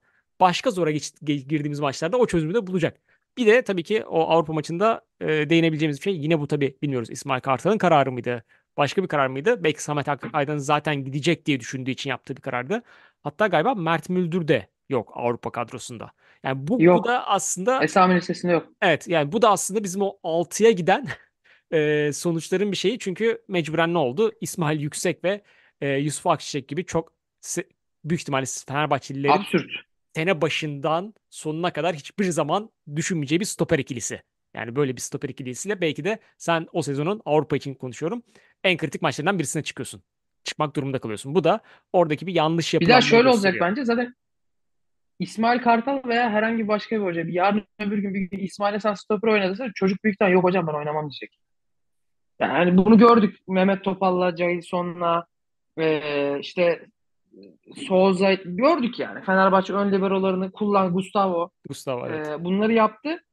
başka 0.40 0.70
zora 0.70 0.90
geç, 0.90 1.12
girdiğimiz 1.22 1.80
maçlarda 1.80 2.16
o 2.16 2.26
çözümü 2.26 2.54
de 2.54 2.66
bulacak. 2.66 3.00
Bir 3.36 3.46
de 3.46 3.62
tabii 3.62 3.82
ki 3.82 4.04
o 4.04 4.20
Avrupa 4.20 4.52
maçında 4.52 5.06
e, 5.20 5.26
değinebileceğimiz 5.50 5.98
bir 5.98 6.02
şey 6.02 6.16
yine 6.16 6.40
bu 6.40 6.46
tabii 6.46 6.78
bilmiyoruz. 6.82 7.10
İsmail 7.10 7.40
Kartal'ın 7.40 7.78
kararı 7.78 8.12
mıydı? 8.12 8.44
Başka 8.76 9.02
bir 9.02 9.08
karar 9.08 9.26
mıydı? 9.26 9.64
Belki 9.64 9.82
Samet 9.82 10.08
Aydın 10.32 10.58
zaten 10.58 11.04
gidecek 11.04 11.46
diye 11.46 11.60
düşündüğü 11.60 11.90
için 11.90 12.10
yaptığı 12.10 12.36
bir 12.36 12.40
karardı. 12.42 12.82
Hatta 13.22 13.46
galiba 13.46 13.74
Mert 13.74 14.08
Müldür 14.08 14.48
de 14.48 14.68
yok 14.88 15.12
Avrupa 15.14 15.50
kadrosunda. 15.52 16.10
Yani 16.44 16.66
bu, 16.66 16.82
Yok. 16.82 17.04
bu 17.04 17.08
da 17.08 17.26
aslında 17.26 17.84
Esami 17.84 18.14
listesinde 18.14 18.52
yok. 18.52 18.68
evet 18.82 19.08
yani 19.08 19.32
bu 19.32 19.42
da 19.42 19.50
aslında 19.50 19.84
bizim 19.84 20.02
o 20.02 20.18
6'ya 20.22 20.70
giden 20.70 21.06
e, 21.72 22.10
sonuçların 22.12 22.72
bir 22.72 22.76
şeyi. 22.76 22.98
Çünkü 22.98 23.42
mecburen 23.48 23.94
ne 23.94 23.98
oldu? 23.98 24.32
İsmail 24.40 24.80
Yüksek 24.80 25.24
ve 25.24 25.42
e, 25.80 25.88
Yusuf 25.88 26.26
Akçiçek 26.26 26.68
gibi 26.68 26.84
çok 26.84 27.12
büyük 28.04 28.20
ihtimalle 28.20 28.44
Fenerbahçelilerin 28.68 29.32
Absürt. 29.32 29.70
sene 30.14 30.40
başından 30.40 31.14
sonuna 31.30 31.72
kadar 31.72 31.94
hiçbir 31.94 32.24
zaman 32.24 32.70
düşünmeyeceği 32.96 33.40
bir 33.40 33.44
stoper 33.44 33.78
ikilisi. 33.78 34.22
Yani 34.54 34.76
böyle 34.76 34.96
bir 34.96 35.00
stoper 35.00 35.28
ikilisiyle 35.28 35.80
belki 35.80 36.04
de 36.04 36.18
sen 36.38 36.66
o 36.72 36.82
sezonun 36.82 37.22
Avrupa 37.24 37.56
için 37.56 37.74
konuşuyorum. 37.74 38.22
En 38.64 38.76
kritik 38.76 39.02
maçlarından 39.02 39.38
birisine 39.38 39.62
çıkıyorsun. 39.62 40.02
Çıkmak 40.44 40.76
durumunda 40.76 40.98
kalıyorsun. 40.98 41.34
Bu 41.34 41.44
da 41.44 41.60
oradaki 41.92 42.26
bir 42.26 42.34
yanlış 42.34 42.74
Bir 42.74 42.74
yapılanmayı 42.74 43.02
daha 43.02 43.08
şöyle 43.08 43.28
olacak 43.28 43.54
bence. 43.60 43.84
Zaten 43.84 44.14
İsmail 45.18 45.60
Kartal 45.60 46.00
veya 46.04 46.30
herhangi 46.30 46.68
başka 46.68 46.96
bir 46.96 47.02
hoca 47.04 47.26
bir 47.26 47.32
yarın 47.32 47.64
öbür 47.78 47.98
gün 47.98 48.14
bir 48.14 48.20
gün 48.20 48.38
İsmail'e 48.38 48.80
sen 48.80 48.94
stoper 48.94 49.28
oynatırsa 49.28 49.70
çocuk 49.74 50.04
büyük 50.04 50.14
ihtimalle 50.14 50.34
yok 50.34 50.44
hocam 50.44 50.66
ben 50.66 50.74
oynamam 50.74 51.10
diyecek. 51.10 51.38
Yani 52.40 52.76
bunu 52.76 52.98
gördük 52.98 53.38
Mehmet 53.48 53.84
Topal'la, 53.84 54.36
Jailson'la 54.36 55.26
eee 55.78 56.38
işte 56.40 56.86
Souza 57.88 58.34
gördük 58.34 58.98
yani. 58.98 59.24
Fenerbahçe 59.24 59.72
ön 59.72 59.92
liberolarını 59.92 60.52
kullan 60.52 60.92
Gustavo 60.92 61.50
Gustavo 61.68 62.06
evet. 62.06 62.26
eee, 62.26 62.44
bunları 62.44 62.72
yaptı. 62.72 63.24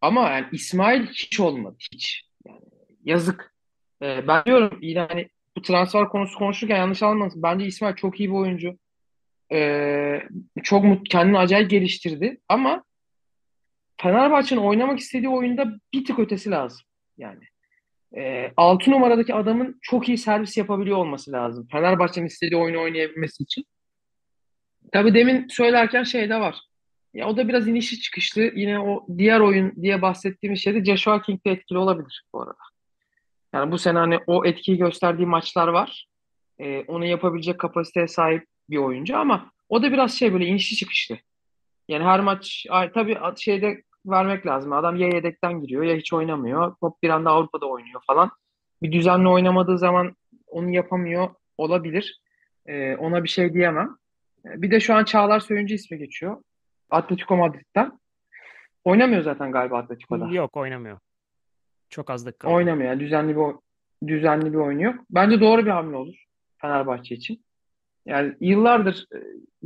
Ama 0.00 0.30
yani 0.30 0.46
İsmail 0.52 1.06
hiç 1.06 1.40
olmadı. 1.40 1.76
Hiç. 1.92 2.28
Yani 2.46 2.60
yazık. 3.04 3.54
Eee, 4.02 4.24
ben 4.28 4.44
diyorum 4.44 4.78
yine 4.82 5.00
hani 5.00 5.28
bu 5.56 5.62
transfer 5.62 6.08
konusu 6.08 6.38
konuşurken 6.38 6.76
yanlış 6.76 7.02
anlamasın. 7.02 7.42
Bence 7.42 7.66
İsmail 7.66 7.94
çok 7.94 8.20
iyi 8.20 8.28
bir 8.28 8.34
oyuncu. 8.34 8.78
Eee, 9.54 10.28
çok 10.62 10.84
mut, 10.84 11.08
kendini 11.08 11.38
acayip 11.38 11.70
geliştirdi. 11.70 12.40
Ama 12.48 12.84
Fenerbahçe'nin 14.00 14.60
oynamak 14.60 14.98
istediği 14.98 15.28
oyunda 15.28 15.66
bir 15.92 16.04
tık 16.04 16.18
ötesi 16.18 16.50
lazım. 16.50 16.86
Yani 17.18 17.44
e, 18.16 18.52
6 18.56 18.90
numaradaki 18.90 19.34
adamın 19.34 19.78
çok 19.82 20.08
iyi 20.08 20.18
servis 20.18 20.56
yapabiliyor 20.56 20.96
olması 20.96 21.32
lazım. 21.32 21.68
Fenerbahçe'nin 21.72 22.26
istediği 22.26 22.56
oyunu 22.56 22.82
oynayabilmesi 22.82 23.42
için. 23.42 23.64
Tabii 24.92 25.14
demin 25.14 25.48
söylerken 25.48 26.02
şey 26.02 26.30
de 26.30 26.40
var. 26.40 26.60
Ya 27.14 27.28
o 27.28 27.36
da 27.36 27.48
biraz 27.48 27.68
inişi 27.68 28.00
çıkışlı. 28.00 28.42
Yine 28.42 28.80
o 28.80 29.06
diğer 29.18 29.40
oyun 29.40 29.82
diye 29.82 30.02
bahsettiğimiz 30.02 30.60
şeyde 30.60 30.84
Joshua 30.84 31.22
King 31.22 31.46
de 31.46 31.50
etkili 31.50 31.78
olabilir 31.78 32.24
bu 32.32 32.42
arada. 32.42 32.58
Yani 33.54 33.72
bu 33.72 33.78
sene 33.78 33.98
hani 33.98 34.18
o 34.26 34.44
etkiyi 34.44 34.78
gösterdiği 34.78 35.26
maçlar 35.26 35.68
var. 35.68 36.06
E, 36.58 36.80
onu 36.80 37.04
yapabilecek 37.04 37.60
kapasiteye 37.60 38.08
sahip 38.08 38.46
bir 38.70 38.76
oyuncu 38.76 39.16
ama 39.16 39.50
o 39.68 39.82
da 39.82 39.92
biraz 39.92 40.12
şey 40.18 40.32
böyle 40.32 40.46
inişi 40.46 40.76
çıkışlı. 40.76 41.18
Yani 41.88 42.04
her 42.04 42.20
maç 42.20 42.66
tabii 42.94 43.18
şeyde 43.36 43.82
vermek 44.06 44.46
lazım. 44.46 44.72
Adam 44.72 44.96
ya 44.96 45.08
yedekten 45.08 45.60
giriyor 45.60 45.82
ya 45.82 45.96
hiç 45.96 46.12
oynamıyor. 46.12 46.74
Hop 46.80 47.02
bir 47.02 47.08
anda 47.08 47.30
Avrupa'da 47.30 47.66
oynuyor 47.66 48.00
falan. 48.06 48.30
Bir 48.82 48.92
düzenli 48.92 49.28
oynamadığı 49.28 49.78
zaman 49.78 50.16
onu 50.46 50.70
yapamıyor 50.70 51.28
olabilir. 51.58 52.20
Ee, 52.66 52.96
ona 52.96 53.24
bir 53.24 53.28
şey 53.28 53.54
diyemem. 53.54 53.96
Ee, 54.46 54.62
Bir 54.62 54.70
de 54.70 54.80
şu 54.80 54.94
an 54.94 55.04
Çağlar 55.04 55.40
Söyüncü 55.40 55.74
ismi 55.74 55.98
geçiyor. 55.98 56.42
Atletico 56.90 57.36
Madrid'den. 57.36 58.00
Oynamıyor 58.84 59.22
zaten 59.22 59.52
galiba 59.52 59.78
Atletico'da. 59.78 60.28
Yok 60.28 60.56
oynamıyor. 60.56 60.98
Çok 61.90 62.10
az 62.10 62.26
dakika. 62.26 62.48
Oynamıyor. 62.48 62.90
Yani 62.90 63.00
düzenli 63.00 63.36
bir 63.36 63.42
düzenli 64.08 64.52
bir 64.52 64.58
oyunu 64.58 64.82
yok. 64.82 64.94
Bence 65.10 65.40
doğru 65.40 65.66
bir 65.66 65.70
hamle 65.70 65.96
olur 65.96 66.24
Fenerbahçe 66.56 67.14
için. 67.14 67.44
Yani 68.06 68.34
yıllardır, 68.40 69.06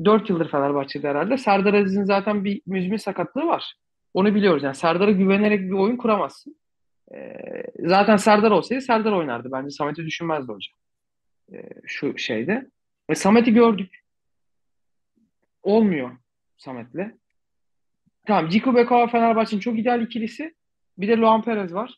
4 0.04 0.30
yıldır 0.30 0.50
Fenerbahçe'de 0.50 1.08
herhalde. 1.08 1.38
Serdar 1.38 1.74
Aziz'in 1.74 2.04
zaten 2.04 2.44
bir 2.44 2.62
müzmin 2.66 2.96
sakatlığı 2.96 3.46
var. 3.46 3.74
Onu 4.14 4.34
biliyoruz. 4.34 4.62
Yani 4.62 4.74
Serdar'a 4.74 5.10
güvenerek 5.10 5.60
bir 5.60 5.72
oyun 5.72 5.96
kuramazsın. 5.96 6.56
Ee, 7.14 7.34
zaten 7.78 8.16
Serdar 8.16 8.50
olsaydı 8.50 8.80
Serdar 8.80 9.12
oynardı. 9.12 9.48
Bence 9.52 9.70
Samet'i 9.70 10.06
düşünmezdi 10.06 10.52
hocam. 10.52 10.74
Ee, 11.52 11.68
şu 11.86 12.18
şeyde. 12.18 12.70
Ve 13.10 13.14
Samet'i 13.14 13.54
gördük. 13.54 14.04
Olmuyor 15.62 16.10
Samet'le. 16.56 17.14
Tamam, 18.26 18.48
Ciku 18.48 18.74
Bekao 18.74 19.06
Fenerbahçe'nin 19.06 19.60
çok 19.60 19.78
ideal 19.78 20.02
ikilisi. 20.02 20.54
Bir 20.98 21.08
de 21.08 21.16
Luan 21.16 21.42
Perez 21.42 21.74
var. 21.74 21.94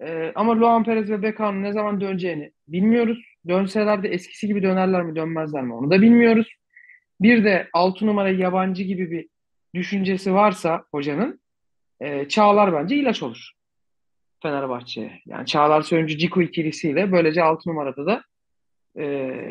Ee, 0.00 0.32
ama 0.34 0.60
Luan 0.60 0.84
Perez 0.84 1.10
ve 1.10 1.22
Bekao'nun 1.22 1.62
ne 1.62 1.72
zaman 1.72 2.00
döneceğini 2.00 2.52
bilmiyoruz. 2.68 3.33
Dönseler 3.48 4.02
de 4.02 4.08
eskisi 4.08 4.46
gibi 4.46 4.62
dönerler 4.62 5.02
mi 5.02 5.16
dönmezler 5.16 5.62
mi 5.62 5.74
onu 5.74 5.90
da 5.90 6.02
bilmiyoruz. 6.02 6.54
Bir 7.20 7.44
de 7.44 7.68
6 7.72 8.06
numara 8.06 8.30
yabancı 8.30 8.82
gibi 8.82 9.10
bir 9.10 9.28
düşüncesi 9.74 10.34
varsa 10.34 10.84
hocanın 10.90 11.40
e, 12.00 12.28
Çağlar 12.28 12.72
bence 12.72 12.96
ilaç 12.96 13.22
olur 13.22 13.52
Fenerbahçe'ye. 14.42 15.20
Yani 15.26 15.46
Çağlar 15.46 15.82
Söyüncü 15.82 16.18
Ciku 16.18 16.42
ikilisiyle 16.42 17.12
böylece 17.12 17.42
6 17.42 17.70
numarada 17.70 18.06
da 18.06 18.22
e, 18.96 19.04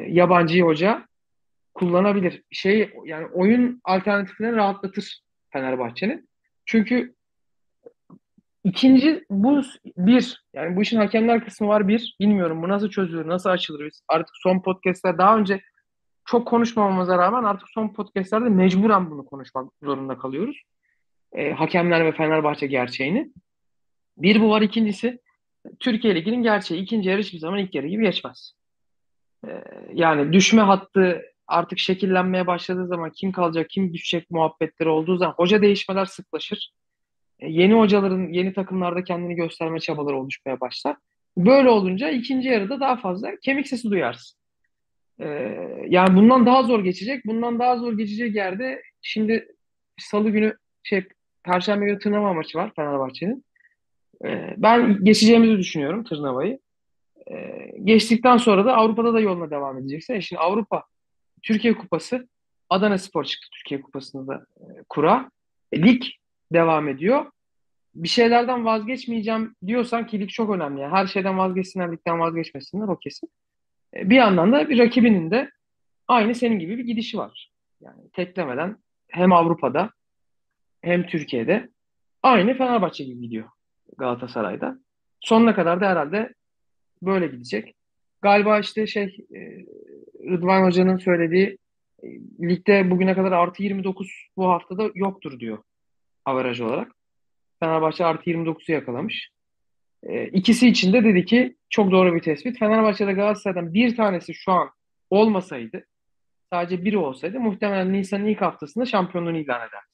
yabancıyı 0.09 0.63
hoca 0.63 1.07
kullanabilir. 1.73 2.43
Şey 2.51 2.93
yani 3.05 3.25
oyun 3.25 3.81
alternatiflerini 3.83 4.55
rahatlatır 4.55 5.21
Fenerbahçe'nin. 5.49 6.29
Çünkü 6.65 7.15
ikinci 8.63 9.25
bu 9.29 9.61
bir 9.97 10.43
yani 10.53 10.75
bu 10.75 10.81
işin 10.81 10.97
hakemler 10.97 11.45
kısmı 11.45 11.67
var 11.67 11.87
bir. 11.87 12.15
Bilmiyorum 12.19 12.63
bu 12.63 12.69
nasıl 12.69 12.89
çözülür, 12.89 13.27
nasıl 13.27 13.49
açılır 13.49 13.85
biz. 13.85 14.01
Artık 14.07 14.35
son 14.43 14.61
podcast'ler 14.61 15.17
daha 15.17 15.37
önce 15.37 15.61
çok 16.25 16.47
konuşmamamıza 16.47 17.17
rağmen 17.17 17.43
artık 17.43 17.69
son 17.69 17.93
podcastlerde 17.93 18.49
mecburen 18.49 19.11
bunu 19.11 19.25
konuşmak 19.25 19.71
zorunda 19.83 20.17
kalıyoruz. 20.17 20.63
E, 21.31 21.51
hakemler 21.51 22.05
ve 22.05 22.11
Fenerbahçe 22.11 22.67
gerçeğini. 22.67 23.31
Bir 24.17 24.41
bu 24.41 24.49
var. 24.49 24.61
ikincisi 24.61 25.19
Türkiye 25.79 26.15
Ligi'nin 26.15 26.43
gerçeği. 26.43 26.81
İkinci 26.81 27.09
yarı 27.09 27.21
hiçbir 27.21 27.39
zaman 27.39 27.59
ilk 27.59 27.75
yarı 27.75 27.87
gibi 27.87 28.03
geçmez. 28.03 28.53
E, 29.47 29.63
yani 29.93 30.33
düşme 30.33 30.61
hattı 30.61 31.21
artık 31.47 31.79
şekillenmeye 31.79 32.47
başladığı 32.47 32.87
zaman 32.87 33.11
kim 33.11 33.31
kalacak, 33.31 33.69
kim 33.69 33.93
düşecek 33.93 34.31
muhabbetleri 34.31 34.89
olduğu 34.89 35.17
zaman 35.17 35.33
hoca 35.33 35.61
değişmeler 35.61 36.05
sıklaşır. 36.05 36.73
Yeni 37.47 37.73
hocaların 37.73 38.33
yeni 38.33 38.53
takımlarda 38.53 39.03
kendini 39.03 39.35
gösterme 39.35 39.79
çabaları 39.79 40.17
oluşmaya 40.17 40.59
başlar. 40.59 40.95
Böyle 41.37 41.69
olunca 41.69 42.09
ikinci 42.09 42.49
yarıda 42.49 42.79
daha 42.79 42.97
fazla 42.97 43.35
kemik 43.41 43.67
sesi 43.67 43.91
duyarsın. 43.91 44.39
Ee, 45.19 45.27
yani 45.87 46.15
bundan 46.15 46.45
daha 46.45 46.63
zor 46.63 46.83
geçecek. 46.83 47.25
Bundan 47.25 47.59
daha 47.59 47.77
zor 47.77 47.97
geçecek 47.97 48.35
yerde 48.35 48.81
şimdi 49.01 49.55
Salı 49.97 50.29
günü 50.29 50.57
şey 50.83 51.03
Perşembe 51.43 51.85
günü 51.85 51.99
Tırnava 51.99 52.33
maçı 52.33 52.57
var 52.57 52.71
Fenerbahçe'nin. 52.75 53.45
Ee, 54.25 54.53
ben 54.57 55.03
geçeceğimizi 55.03 55.57
düşünüyorum 55.57 56.03
Tırnava'yı. 56.03 56.59
Ee, 57.31 57.71
geçtikten 57.83 58.37
sonra 58.37 58.65
da 58.65 58.75
Avrupa'da 58.75 59.13
da 59.13 59.19
yoluna 59.19 59.51
devam 59.51 59.77
edeceksin. 59.77 60.19
Şimdi 60.19 60.39
Avrupa 60.39 60.83
Türkiye 61.41 61.73
Kupası 61.73 62.27
Adana 62.69 62.97
Spor 62.97 63.23
çıktı 63.23 63.47
Türkiye 63.51 63.81
Kupası'nda 63.81 64.27
da 64.27 64.45
e, 64.59 64.83
kura. 64.89 65.31
E, 65.71 65.83
lig 65.83 66.03
devam 66.53 66.87
ediyor. 66.87 67.25
Bir 67.95 68.07
şeylerden 68.07 68.65
vazgeçmeyeceğim 68.65 69.55
diyorsan 69.67 70.07
ki 70.07 70.19
lig 70.19 70.29
çok 70.29 70.49
önemli. 70.49 70.81
Yani 70.81 70.95
her 70.95 71.07
şeyden 71.07 71.37
vazgeçsinler, 71.37 71.91
ligden 71.91 72.19
vazgeçmesinler 72.19 72.87
o 72.87 72.97
kesin. 72.97 73.29
E, 73.95 74.09
bir 74.09 74.15
yandan 74.15 74.51
da 74.51 74.69
bir 74.69 74.79
rakibinin 74.79 75.31
de 75.31 75.49
aynı 76.07 76.35
senin 76.35 76.59
gibi 76.59 76.77
bir 76.77 76.83
gidişi 76.83 77.17
var. 77.17 77.51
Yani 77.81 78.01
teklemeden 78.13 78.77
hem 79.07 79.31
Avrupa'da 79.31 79.91
hem 80.81 81.05
Türkiye'de 81.07 81.69
aynı 82.23 82.53
Fenerbahçe 82.57 83.03
gibi 83.03 83.21
gidiyor 83.21 83.49
Galatasaray'da. 83.97 84.79
Sonuna 85.19 85.55
kadar 85.55 85.81
da 85.81 85.89
herhalde 85.89 86.33
böyle 87.01 87.27
gidecek. 87.27 87.75
Galiba 88.21 88.59
işte 88.59 88.87
şey 88.87 89.17
e, 89.35 89.65
Rıdvan 90.29 90.65
Hoca'nın 90.65 90.97
söylediği 90.97 91.57
e, 92.03 92.07
ligde 92.41 92.91
bugüne 92.91 93.15
kadar 93.15 93.31
artı 93.31 93.63
29 93.63 94.27
bu 94.37 94.49
haftada 94.49 94.89
yoktur 94.95 95.39
diyor 95.39 95.63
averaj 96.25 96.61
olarak. 96.61 96.91
Fenerbahçe 97.63 98.05
artı 98.05 98.29
29'u 98.29 98.73
yakalamış. 98.73 99.29
E, 100.03 100.27
ikisi 100.27 100.67
için 100.67 100.93
de 100.93 101.03
dedi 101.03 101.25
ki 101.25 101.55
çok 101.69 101.91
doğru 101.91 102.15
bir 102.15 102.21
tespit. 102.21 102.59
Fenerbahçe'de 102.59 103.13
Galatasaray'dan 103.13 103.73
bir 103.73 103.95
tanesi 103.95 104.33
şu 104.33 104.51
an 104.51 104.69
olmasaydı 105.09 105.85
sadece 106.53 106.85
biri 106.85 106.97
olsaydı 106.97 107.39
muhtemelen 107.39 107.93
Nisan'ın 107.93 108.25
ilk 108.25 108.41
haftasında 108.41 108.85
şampiyonluğunu 108.85 109.37
ilan 109.37 109.59
ederdi. 109.59 109.85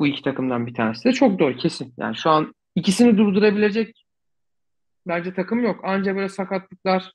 Bu 0.00 0.06
iki 0.06 0.22
takımdan 0.22 0.66
bir 0.66 0.74
tanesi 0.74 1.04
de 1.04 1.12
çok 1.12 1.38
doğru 1.38 1.56
kesin. 1.56 1.94
Yani 1.98 2.16
şu 2.16 2.30
an 2.30 2.54
ikisini 2.74 3.18
durdurabilecek 3.18 4.04
bence 5.06 5.34
takım 5.34 5.64
yok. 5.64 5.84
Anca 5.84 6.16
böyle 6.16 6.28
sakatlıklar 6.28 7.12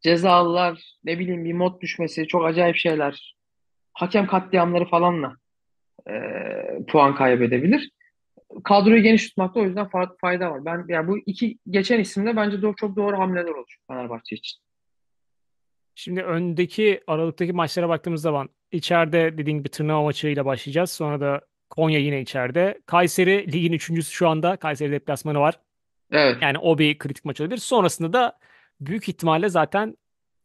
cezalılar, 0.00 0.96
ne 1.04 1.18
bileyim 1.18 1.44
bir 1.44 1.52
mod 1.52 1.80
düşmesi, 1.80 2.26
çok 2.26 2.46
acayip 2.46 2.76
şeyler, 2.76 3.36
hakem 3.92 4.26
katliamları 4.26 4.84
falanla 4.84 5.36
e, 6.10 6.14
puan 6.88 7.14
kaybedebilir. 7.14 7.90
Kadroyu 8.64 9.02
geniş 9.02 9.28
tutmakta 9.28 9.60
o 9.60 9.64
yüzden 9.64 9.86
fa- 9.86 10.16
fayda 10.20 10.50
var. 10.50 10.64
Ben 10.64 10.84
yani 10.88 11.08
bu 11.08 11.18
iki 11.18 11.58
geçen 11.70 12.00
isimde 12.00 12.36
bence 12.36 12.56
do- 12.56 12.76
çok 12.76 12.96
doğru 12.96 13.18
hamleler 13.18 13.50
olur 13.50 13.76
Fenerbahçe 13.88 14.36
için. 14.36 14.58
Şimdi 15.94 16.22
öndeki 16.22 17.00
Aralık'taki 17.06 17.52
maçlara 17.52 17.88
baktığımız 17.88 18.22
zaman 18.22 18.48
içeride 18.72 19.38
dediğim 19.38 19.58
gibi 19.58 19.68
Tırnava 19.68 20.02
maçıyla 20.02 20.44
başlayacağız. 20.44 20.90
Sonra 20.90 21.20
da 21.20 21.40
Konya 21.70 21.98
yine 21.98 22.20
içeride. 22.20 22.80
Kayseri 22.86 23.52
ligin 23.52 23.72
üçüncüsü 23.72 24.12
şu 24.12 24.28
anda. 24.28 24.56
Kayseri 24.56 24.92
deplasmanı 24.92 25.40
var. 25.40 25.60
Evet. 26.12 26.36
Yani 26.40 26.58
o 26.58 26.78
bir 26.78 26.98
kritik 26.98 27.24
maç 27.24 27.40
olabilir. 27.40 27.58
Sonrasında 27.58 28.12
da 28.12 28.38
büyük 28.80 29.08
ihtimalle 29.08 29.48
zaten 29.48 29.96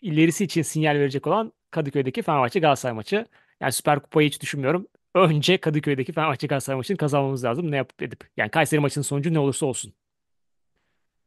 ilerisi 0.02 0.44
için 0.44 0.62
sinyal 0.62 0.96
verecek 0.96 1.28
olan 1.28 1.54
Kadıköy'deki 1.72 2.22
Fenerbahçe 2.22 2.60
Galatasaray 2.60 2.96
maçı. 2.96 3.26
Yani 3.62 3.72
Süper 3.72 4.00
Kupayı 4.00 4.28
hiç 4.28 4.42
düşünmüyorum. 4.42 4.88
Önce 5.16 5.58
Kadıköy'deki 5.58 6.14
Fenerbahçe 6.14 6.48
Galatasaray 6.48 6.78
maçını 6.78 6.98
kazanmamız 6.98 7.44
lazım. 7.44 7.72
Ne 7.72 7.78
yapıp 7.78 8.02
edip. 8.02 8.20
Yani 8.38 8.50
Kayseri 8.50 8.80
maçının 8.80 9.04
sonucu 9.04 9.34
ne 9.34 9.40
olursa 9.40 9.66
olsun. 9.66 9.94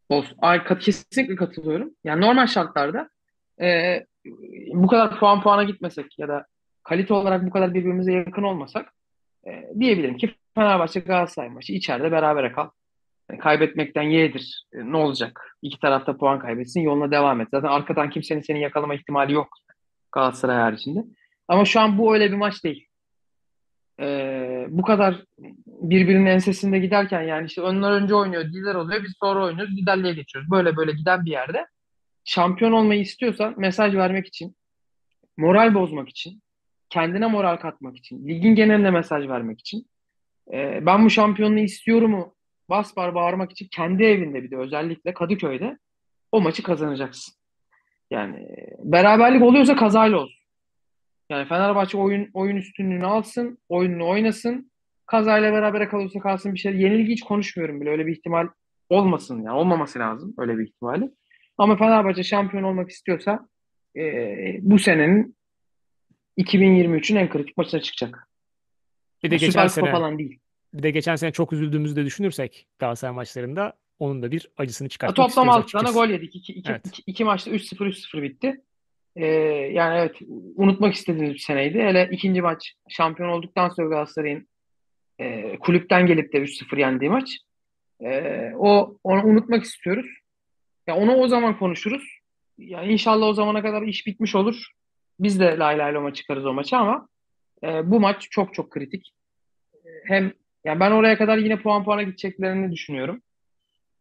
Olsun. 0.08 0.36
Ay, 0.42 0.64
kat, 0.64 0.82
kesinlikle 0.82 1.36
katılıyorum. 1.36 1.90
Yani 2.04 2.20
normal 2.20 2.46
şartlarda 2.46 3.08
e, 3.60 3.98
bu 4.74 4.86
kadar 4.86 5.18
puan 5.18 5.42
puana 5.42 5.62
gitmesek 5.62 6.18
ya 6.18 6.28
da 6.28 6.46
kalite 6.82 7.14
olarak 7.14 7.46
bu 7.46 7.50
kadar 7.50 7.74
birbirimize 7.74 8.12
yakın 8.12 8.42
olmasak 8.42 8.92
e, 9.46 9.50
diyebilirim 9.80 10.16
ki 10.16 10.34
Fenerbahçe 10.54 11.00
Galatasaray 11.00 11.48
maçı 11.48 11.72
içeride 11.72 12.12
berabere 12.12 12.52
kal. 12.52 12.68
Yani 13.30 13.40
kaybetmekten 13.40 14.02
yeğdir. 14.02 14.66
E, 14.72 14.78
ne 14.92 14.96
olacak? 14.96 15.56
İki 15.62 15.80
tarafta 15.80 16.16
puan 16.16 16.38
kaybetsin, 16.38 16.80
yoluna 16.80 17.10
devam 17.10 17.40
et. 17.40 17.48
Zaten 17.50 17.68
arkadan 17.68 18.10
kimsenin 18.10 18.40
seni 18.40 18.60
yakalama 18.60 18.94
ihtimali 18.94 19.32
yok 19.32 19.48
Galatasaray 20.12 20.56
haricinde. 20.56 21.04
Ama 21.48 21.64
şu 21.64 21.80
an 21.80 21.98
bu 21.98 22.14
öyle 22.14 22.32
bir 22.32 22.36
maç 22.36 22.64
değil. 22.64 22.86
E, 24.02 24.66
bu 24.68 24.82
kadar 24.82 25.24
birbirinin 25.66 26.26
ensesinde 26.26 26.78
giderken 26.78 27.22
yani 27.22 27.46
işte 27.46 27.62
onlar 27.62 27.92
önce 27.92 28.14
oynuyor, 28.14 28.44
lider 28.44 28.74
oluyor, 28.74 29.02
biz 29.02 29.12
sonra 29.20 29.44
oynuyoruz, 29.44 29.76
liderliğe 29.76 30.14
geçiyoruz. 30.14 30.50
Böyle 30.50 30.76
böyle 30.76 30.92
giden 30.92 31.24
bir 31.24 31.30
yerde 31.30 31.66
şampiyon 32.24 32.72
olmayı 32.72 33.00
istiyorsan 33.00 33.54
mesaj 33.56 33.94
vermek 33.94 34.26
için, 34.26 34.56
moral 35.36 35.74
bozmak 35.74 36.08
için, 36.08 36.42
kendine 36.90 37.26
moral 37.26 37.56
katmak 37.56 37.96
için, 37.96 38.28
ligin 38.28 38.54
geneline 38.54 38.90
mesaj 38.90 39.28
vermek 39.28 39.60
için, 39.60 39.86
e, 40.52 40.86
ben 40.86 41.04
bu 41.04 41.10
şampiyonluğu 41.10 41.58
istiyorumu 41.58 42.34
bas 42.70 42.96
bar 42.96 43.14
bağırmak 43.14 43.52
için 43.52 43.68
kendi 43.70 44.04
evinde 44.04 44.42
bir 44.42 44.50
de 44.50 44.56
özellikle 44.56 45.14
Kadıköy'de 45.14 45.78
o 46.32 46.40
maçı 46.40 46.62
kazanacaksın. 46.62 47.34
Yani 48.10 48.48
beraberlik 48.78 49.42
oluyorsa 49.42 49.76
kazayla 49.76 50.18
olsun. 50.18 50.41
Yani 51.30 51.48
Fenerbahçe 51.48 51.98
oyun 51.98 52.30
oyun 52.34 52.56
üstünlüğünü 52.56 53.06
alsın, 53.06 53.58
oyununu 53.68 54.08
oynasın. 54.08 54.72
Kazayla 55.06 55.52
berabere 55.52 55.88
kalırsa 55.88 56.20
kalsın 56.20 56.54
bir 56.54 56.58
şey. 56.58 56.76
Yenilgi 56.76 57.12
hiç 57.12 57.22
konuşmuyorum 57.22 57.80
bile. 57.80 57.90
Öyle 57.90 58.06
bir 58.06 58.12
ihtimal 58.12 58.48
olmasın 58.88 59.36
yani. 59.36 59.50
Olmaması 59.56 59.98
lazım 59.98 60.34
öyle 60.38 60.58
bir 60.58 60.64
ihtimali. 60.68 61.10
Ama 61.58 61.76
Fenerbahçe 61.76 62.22
şampiyon 62.22 62.62
olmak 62.62 62.90
istiyorsa 62.90 63.48
e, 63.96 64.02
bu 64.60 64.78
senenin 64.78 65.36
2023'ün 66.38 67.16
en 67.16 67.28
kritik 67.28 67.56
maçına 67.56 67.80
çıkacak. 67.80 68.28
Bir 69.22 69.30
de 69.30 69.34
Yani 69.34 69.40
geçen 69.40 69.66
sene 69.66 69.90
falan 69.90 70.18
değil. 70.18 70.38
bir 70.74 70.82
de 70.82 70.90
geçen 70.90 71.16
sene 71.16 71.32
çok 71.32 71.52
üzüldüğümüzü 71.52 71.96
de 71.96 72.04
düşünürsek 72.04 72.66
Galatasaray 72.78 73.14
maçlarında 73.14 73.72
onun 73.98 74.22
da 74.22 74.30
bir 74.30 74.48
acısını 74.56 74.88
çıkartmak 74.88 75.16
toplam 75.28 75.48
istiyoruz 75.48 75.74
6 75.74 75.84
tane 75.86 76.06
gol 76.06 76.12
yedik. 76.12 76.36
2, 76.36 76.52
2, 76.52 76.70
Evet. 76.70 76.86
2, 76.86 77.02
2 77.06 77.24
maçta 77.24 77.50
3-0 77.50 77.76
3-0 77.88 78.22
bitti. 78.22 78.60
E, 79.16 79.26
yani 79.72 79.98
evet 79.98 80.16
unutmak 80.56 80.94
istediğimiz 80.94 81.34
bir 81.34 81.38
seneydi. 81.38 81.78
Hele 81.78 82.08
ikinci 82.12 82.42
maç 82.42 82.72
şampiyon 82.88 83.28
olduktan 83.28 83.68
sonra 83.68 83.88
Galatasaray'ın 83.88 84.48
e, 85.18 85.58
kulüpten 85.58 86.06
gelip 86.06 86.32
de 86.32 86.38
3-0 86.38 86.80
yendiği 86.80 87.10
maç. 87.10 87.38
E, 88.04 88.52
o 88.58 88.96
onu 89.04 89.24
unutmak 89.24 89.64
istiyoruz. 89.64 90.06
Ya 90.86 90.96
onu 90.96 91.14
o 91.14 91.28
zaman 91.28 91.58
konuşuruz. 91.58 92.18
Ya 92.58 92.82
inşallah 92.82 93.26
o 93.26 93.34
zamana 93.34 93.62
kadar 93.62 93.82
iş 93.82 94.06
bitmiş 94.06 94.34
olur. 94.34 94.66
Biz 95.20 95.40
de 95.40 95.58
lay 95.58 95.78
lay 95.78 95.94
loma 95.94 96.14
çıkarız 96.14 96.46
o 96.46 96.52
maçı 96.52 96.76
ama 96.76 97.08
e, 97.64 97.90
bu 97.90 98.00
maç 98.00 98.26
çok 98.30 98.54
çok 98.54 98.70
kritik. 98.70 99.12
Hem 100.04 100.32
ya 100.64 100.80
ben 100.80 100.90
oraya 100.90 101.18
kadar 101.18 101.38
yine 101.38 101.56
puan 101.56 101.84
puana 101.84 102.02
gideceklerini 102.02 102.72
düşünüyorum. 102.72 103.22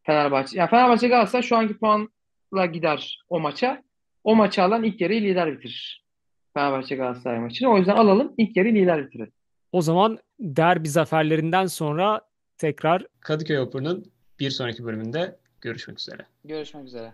Fenerbahçe. 0.03 0.59
Ya 0.59 0.67
Fenerbahçe 0.67 1.07
Galatasaray 1.07 1.43
şu 1.43 1.57
anki 1.57 1.77
puanla 1.77 2.65
gider 2.65 3.23
o 3.29 3.39
maça. 3.39 3.83
O 4.23 4.35
maçı 4.35 4.63
alan 4.63 4.83
ilk 4.83 5.01
yarıyı 5.01 5.21
lider 5.21 5.57
bitirir. 5.57 6.05
Fenerbahçe 6.53 6.95
Galatasaray 6.95 7.39
maçını. 7.39 7.69
O 7.69 7.77
yüzden 7.77 7.95
alalım 7.95 8.33
ilk 8.37 8.57
yarıyı 8.57 8.75
lider 8.75 9.05
bitirelim. 9.05 9.31
O 9.71 9.81
zaman 9.81 10.19
derbi 10.39 10.89
zaferlerinden 10.89 11.65
sonra 11.65 12.21
tekrar 12.57 13.05
Kadıköy 13.19 13.59
Open'ın 13.59 14.11
bir 14.39 14.49
sonraki 14.49 14.85
bölümünde 14.85 15.39
görüşmek 15.61 15.99
üzere. 15.99 16.25
Görüşmek 16.45 16.85
üzere. 16.85 17.09